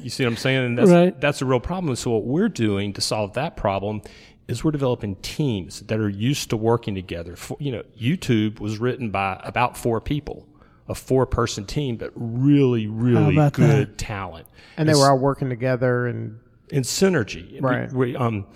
[0.00, 0.64] You see what I'm saying?
[0.64, 1.20] And that's, Right.
[1.20, 1.94] that's a real problem.
[1.94, 4.02] So what we're doing to solve that problem
[4.48, 7.36] is we're developing teams that are used to working together.
[7.36, 10.48] For, you know, YouTube was written by about four people,
[10.88, 13.98] a four-person team, but really, really good that?
[13.98, 14.46] talent.
[14.76, 16.38] And they were all working together and
[16.70, 17.52] in synergy.
[17.52, 17.92] We- Right.
[17.92, 18.46] We, um,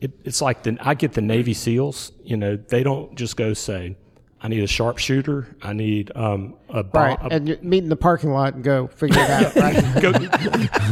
[0.00, 2.12] it, it's like the I get the Navy SEALs.
[2.24, 3.96] You know, they don't just go say,
[4.42, 5.56] "I need a sharpshooter.
[5.62, 7.18] I need um, a bomb." right.
[7.32, 9.54] And you meet in the parking lot and go figure it out.
[9.56, 9.74] Right.
[10.02, 10.12] go,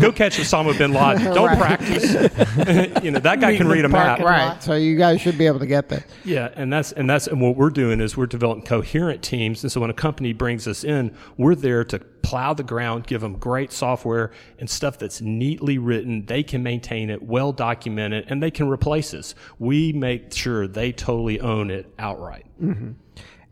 [0.00, 1.24] go catch Osama bin Laden.
[1.34, 1.58] Don't Right.
[1.58, 2.12] practice.
[3.02, 4.18] you know that guy Meet can read a map.
[4.18, 4.62] parking right.
[4.62, 6.04] So you guys should be able to get that.
[6.24, 9.62] Yeah, and that's and that's and what we're doing is we're developing coherent teams.
[9.62, 13.22] And so when a company brings us in, we're there to plow the ground, give
[13.22, 16.26] them great software and stuff that's neatly written.
[16.26, 19.34] They can maintain it, well documented, and they can replace us.
[19.58, 22.44] We make sure they totally own it outright.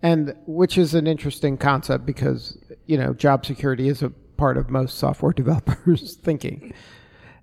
[0.03, 4.70] And which is an interesting concept because you know job security is a part of
[4.70, 6.72] most software developers thinking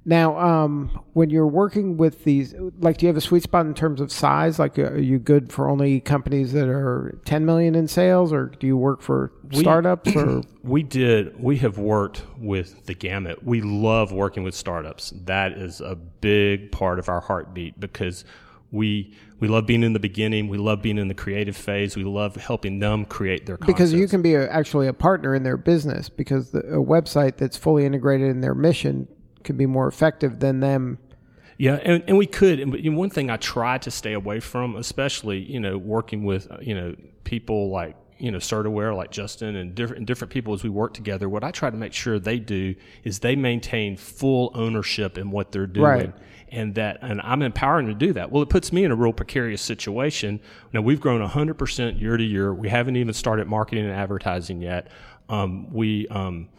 [0.06, 3.74] now um, when you're working with these like do you have a sweet spot in
[3.74, 7.74] terms of size like uh, are you good for only companies that are 10 million
[7.76, 11.38] in sales or do you work for startups or We did.
[11.44, 13.44] We have worked with the gamut.
[13.44, 15.12] We love working with startups.
[15.26, 18.24] That is a big part of our heartbeat because
[18.72, 19.14] we
[19.44, 20.48] we love being in the beginning.
[20.48, 21.98] We love being in the creative phase.
[21.98, 23.74] We love helping them create their concepts.
[23.74, 27.36] because you can be a, actually a partner in their business because the, a website
[27.36, 29.06] that's fully integrated in their mission
[29.44, 30.98] can be more effective than them
[31.58, 32.62] Yeah, and, and we could.
[32.62, 35.78] And but, you know, one thing I try to stay away from, especially you know
[35.78, 40.08] working with uh, you know people like you know Certaware, like Justin, and different and
[40.08, 41.28] different people as we work together.
[41.28, 45.52] What I try to make sure they do is they maintain full ownership in what
[45.52, 45.86] they're doing.
[45.86, 46.14] Right.
[46.50, 48.32] And that, and I'm empowering them to do that.
[48.32, 50.40] Well, it puts me in a real precarious situation.
[50.72, 52.54] Now we've grown 100% year to year.
[52.54, 54.90] We haven't even started marketing and advertising yet.
[55.30, 56.50] Um, we, um,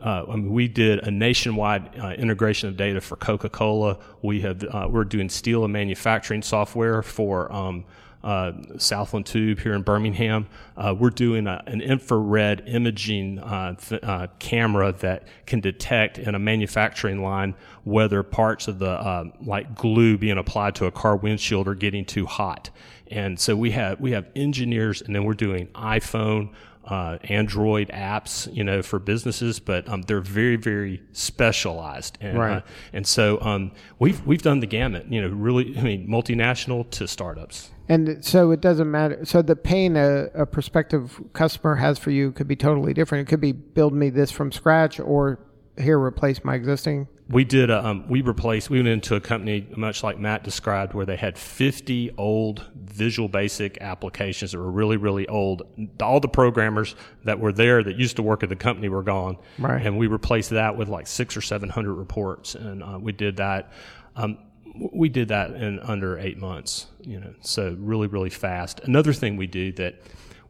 [0.00, 3.98] uh, I mean, we did a nationwide uh, integration of data for Coca-Cola.
[4.22, 7.84] We have uh, we're doing steel and manufacturing software for um,
[8.22, 10.46] uh, Southland Tube here in Birmingham.
[10.76, 16.34] Uh, we're doing a, an infrared imaging uh, th- uh, camera that can detect in
[16.34, 17.54] a manufacturing line
[17.84, 22.04] whether parts of the uh, like glue being applied to a car windshield are getting
[22.04, 22.70] too hot.
[23.10, 26.50] And so we have we have engineers, and then we're doing iPhone
[26.84, 32.56] uh, Android apps, you know, for businesses, but um, they're very, very specialized, and Right.
[32.58, 32.60] uh,
[32.92, 37.06] and so um, we've we've done the gamut, you know, really, I mean, multinational to
[37.08, 37.70] startups.
[37.90, 39.24] And so it doesn't matter.
[39.24, 43.26] So the pain a, a prospective customer has for you could be totally different.
[43.26, 45.40] It could be build me this from scratch or
[45.76, 47.08] here replace my existing.
[47.28, 47.68] We did.
[47.68, 48.70] A, um, we replaced.
[48.70, 53.28] We went into a company much like Matt described, where they had 50 old Visual
[53.28, 55.62] Basic applications that were really, really old.
[56.00, 59.36] All the programmers that were there that used to work at the company were gone,
[59.58, 59.84] Right.
[59.84, 63.36] and we replaced that with like six or seven hundred reports, and uh, we did
[63.38, 63.72] that.
[64.16, 64.38] Um,
[64.74, 66.86] we did that in under eight months.
[67.00, 68.80] You know, so really, really fast.
[68.80, 70.00] Another thing we do that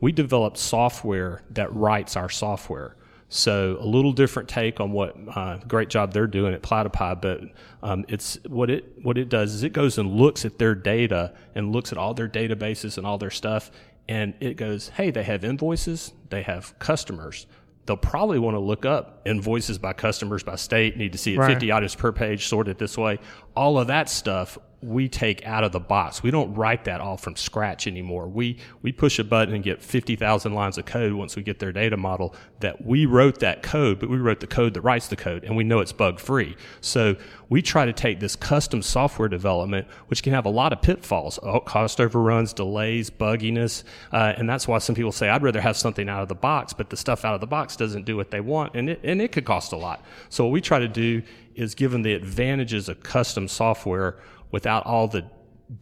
[0.00, 2.96] we developed software that writes our software.
[3.32, 7.40] So a little different take on what uh, great job they're doing at Platypi, but
[7.80, 11.32] um, it's what it what it does is it goes and looks at their data
[11.54, 13.70] and looks at all their databases and all their stuff,
[14.08, 17.46] and it goes, hey, they have invoices, they have customers.
[17.86, 21.38] They'll probably want to look up invoices by customers by state, need to see it
[21.38, 21.52] Right.
[21.54, 23.18] 50 items per page, sorted this way.
[23.56, 26.22] All of that stuff we take out of the box.
[26.22, 28.28] We don't write that all from scratch anymore.
[28.28, 31.72] We we push a button and get 50,000 lines of code once we get their
[31.72, 35.16] data model that we wrote that code, but we wrote the code that writes the
[35.16, 36.56] code and we know it's bug free.
[36.80, 37.16] So
[37.50, 41.38] we try to take this custom software development, which can have a lot of pitfalls,
[41.42, 45.76] uh, cost overruns, delays, bugginess, uh, and that's why some people say I'd rather have
[45.76, 48.30] something out of the box, but the stuff out of the box doesn't do what
[48.30, 50.02] they want, and it and it could cost a lot.
[50.30, 51.22] So what we try to do
[51.54, 54.16] is give them the advantages of custom software
[54.50, 55.24] without all the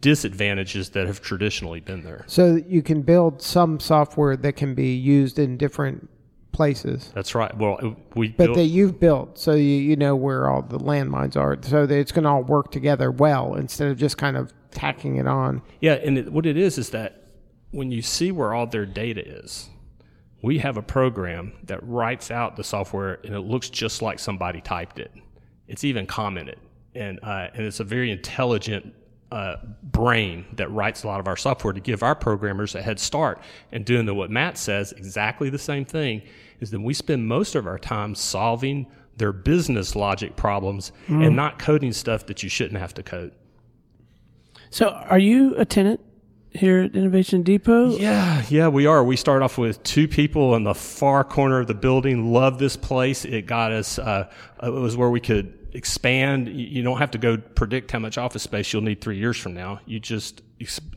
[0.01, 2.23] disadvantages that have traditionally been there.
[2.27, 6.09] So you can build some software that can be used in different
[6.51, 7.11] places.
[7.15, 7.55] That's right.
[7.57, 11.35] Well, we But built- that you've built, so you, you know where all the landmines
[11.35, 14.53] are, so that it's going to all work together well instead of just kind of
[14.71, 15.61] tacking it on.
[15.79, 17.23] Yeah, and it, what it is is that
[17.71, 19.69] when you see where all their data is,
[20.41, 24.61] we have a program that writes out the software and it looks just like somebody
[24.61, 25.11] typed it.
[25.67, 26.57] It's even commented,
[26.95, 28.93] and uh, and it's a very intelligent
[29.31, 32.99] uh, brain that writes a lot of our software to give our programmers a head
[32.99, 33.39] start.
[33.71, 36.23] And doing the, what Matt says, exactly the same thing,
[36.59, 38.87] is that we spend most of our time solving
[39.17, 43.33] their business logic problems and not coding stuff that you shouldn't have to code.
[44.69, 45.99] So, are you a tenant
[46.51, 47.97] here at Innovation Depot?
[47.97, 49.03] Yeah, yeah, we are.
[49.03, 52.31] We start off with two people in the far corner of the building.
[52.31, 53.25] Love this place.
[53.25, 53.99] It got us.
[53.99, 54.29] Uh,
[54.63, 56.47] it was where we could expand.
[56.47, 59.53] You don't have to go predict how much office space you'll need three years from
[59.53, 59.79] now.
[59.85, 60.41] You just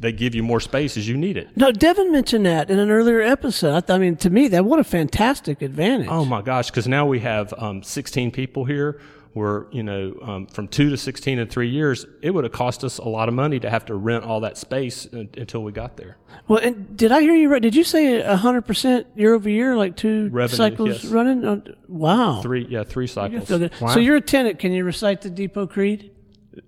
[0.01, 1.57] they give you more space as you need it.
[1.57, 3.75] No, Devon mentioned that in an earlier episode.
[3.75, 6.09] I, th- I mean, to me, that what a fantastic advantage.
[6.11, 6.71] Oh my gosh!
[6.71, 9.01] Because now we have um, 16 people here.
[9.35, 12.05] We're you know um, from two to 16 in three years.
[12.21, 14.59] It would have cost us a lot of money to have to rent all that
[14.59, 16.19] space un- until we got there.
[16.49, 17.63] Well, and did I hear you right?
[17.63, 21.05] Did you say hundred percent year over year, like two Revenue, cycles yes.
[21.07, 21.45] running?
[21.45, 22.41] Uh, wow.
[22.43, 23.49] Three yeah three cycles.
[23.49, 23.73] feel good.
[23.79, 24.59] So you're a tenant.
[24.59, 26.11] Can you recite the Depot Creed?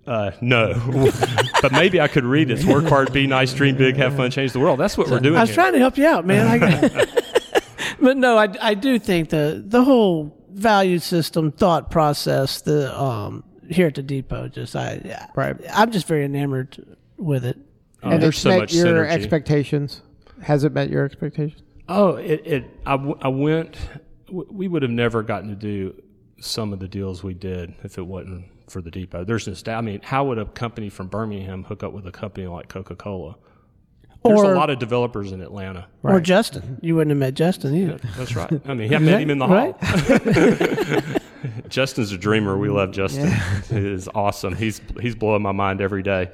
[0.07, 0.73] Uh, no,
[1.63, 2.65] but maybe I could read it.
[2.65, 4.81] Work hard, be nice, dream big, have fun, change the world.
[4.81, 5.37] That's what we're doing.
[5.37, 5.57] I was here.
[5.57, 6.47] trying to help you out, man.
[6.63, 7.07] I,
[8.01, 13.43] but no, I, I do think the the whole value system thought process the um
[13.69, 15.57] here at the depot just I Right.
[15.73, 17.59] I'm just very enamored with it.
[18.03, 19.09] Oh, and there's it's so met much your synergy.
[19.11, 20.03] expectations.
[20.43, 21.63] Has it met your expectations?
[21.89, 23.77] Oh, it, it I, w- I went.
[24.27, 25.95] w- We would have never gotten to do
[26.41, 29.25] some of the deals we did if it wasn't for the depot.
[29.25, 32.47] There's just, I mean, how would a company from Birmingham hook up with a company
[32.47, 33.37] like Coca Cola?
[34.25, 35.87] There's Or- a lot of developers in Atlanta.
[36.03, 36.79] Or Justin.
[36.81, 37.99] You wouldn't have met Justin either.
[38.17, 38.51] That's right.
[38.67, 39.77] I mean, I met him in the Right?
[39.79, 41.21] hall.
[41.69, 42.57] Justin's a dreamer.
[42.57, 43.31] We love Justin.
[43.69, 44.55] He is awesome.
[44.57, 46.31] He's he's blowing my mind every day.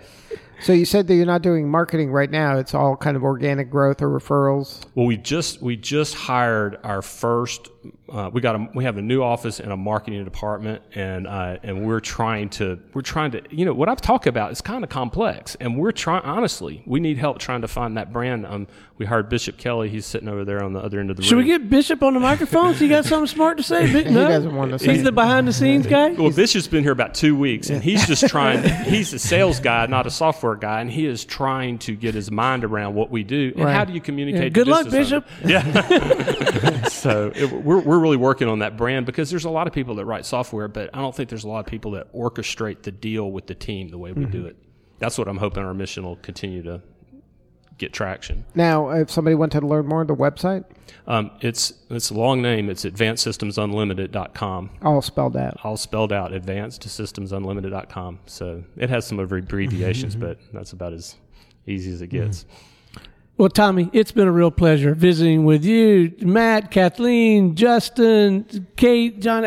[0.60, 2.58] So you said that you're not doing marketing right now.
[2.58, 4.84] It's all kind of organic growth or referrals.
[4.94, 7.68] Well, we just we just hired our first.
[8.10, 11.58] Uh, we got a we have a new office and a marketing department, and uh,
[11.62, 14.82] and we're trying to we're trying to you know what I've talked about is kind
[14.82, 18.46] of complex, and we're trying honestly we need help trying to find that brand.
[18.46, 18.66] Um,
[18.98, 19.88] we hired Bishop Kelly.
[19.88, 21.28] He's sitting over there on the other end of the room.
[21.28, 22.74] Should we get Bishop on the microphone?
[22.74, 23.90] So you got something smart to say?
[24.04, 24.28] Bi- No?
[24.28, 26.10] doesn't want to say He's the behind the scenes guy.
[26.10, 28.62] Well, Bishop's been here about two weeks, and he's just trying.
[28.84, 32.30] he's a sales guy, not a software guy, and he is trying to get his
[32.30, 33.72] mind around what we do and Right.
[33.74, 34.40] how do you communicate.
[34.42, 35.24] Yeah, to good luck, Bishop.
[35.44, 35.50] owners.
[35.50, 36.84] Yeah.
[36.88, 39.94] so it, we're we're really working on that brand because there's a lot of people
[39.96, 42.90] that write software, but I don't think there's a lot of people that orchestrate the
[42.90, 44.48] deal with the team the way we do mm-hmm.
[44.48, 44.56] it.
[44.98, 46.82] That's what I'm hoping our mission will continue to
[47.78, 48.44] get traction.
[48.54, 50.64] Now, if somebody wanted to learn more, the website
[51.06, 52.68] Um, it's it's a long name.
[52.68, 54.70] It's advancedsystemsunlimited.com.
[54.82, 55.56] all spelled out.
[55.64, 60.26] all spelled out advancedsystemsunlimited.com so it has some abbreviations mm-hmm.
[60.26, 61.16] but that's about as
[61.66, 62.69] easy as it gets mm-hmm.
[63.40, 69.44] Well, Tommy, it's been a real pleasure visiting with you, Matt, Kathleen, Justin, Kate, John.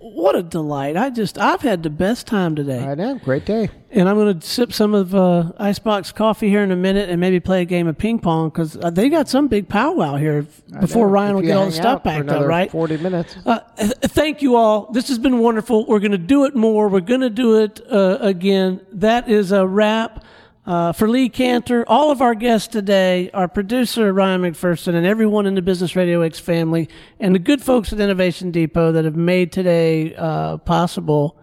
[0.00, 0.96] What a delight!
[0.96, 2.82] I just I've had the best time today.
[2.82, 3.18] I know.
[3.18, 3.68] Great day.
[3.90, 7.20] And I'm going to sip some of uh, Icebox coffee here in a minute and
[7.20, 10.46] maybe play a game of ping pong because uh, they got some big powwow here
[10.80, 11.06] before.
[11.06, 12.70] Ryan If will get all the stuff back up, right?
[12.70, 13.36] 40 minutes.
[13.44, 14.90] Uh, thank you all.
[14.92, 15.84] This has been wonderful.
[15.84, 16.88] We're going to do it more.
[16.88, 18.80] We're going to do it uh, again.
[18.90, 20.24] That is a wrap.
[20.68, 25.46] Uh, for Lee Kantor, all of our guests today, our producer Ryan McPherson, and everyone
[25.46, 29.16] in the Business Radio X family, and the good folks at Innovation Depot that have
[29.16, 31.38] made today uh, possible.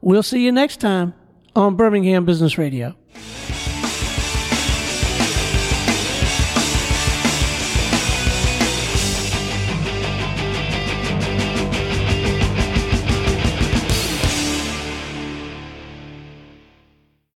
[0.00, 1.14] We'll see you next time
[1.54, 2.96] on Birmingham Business Radio.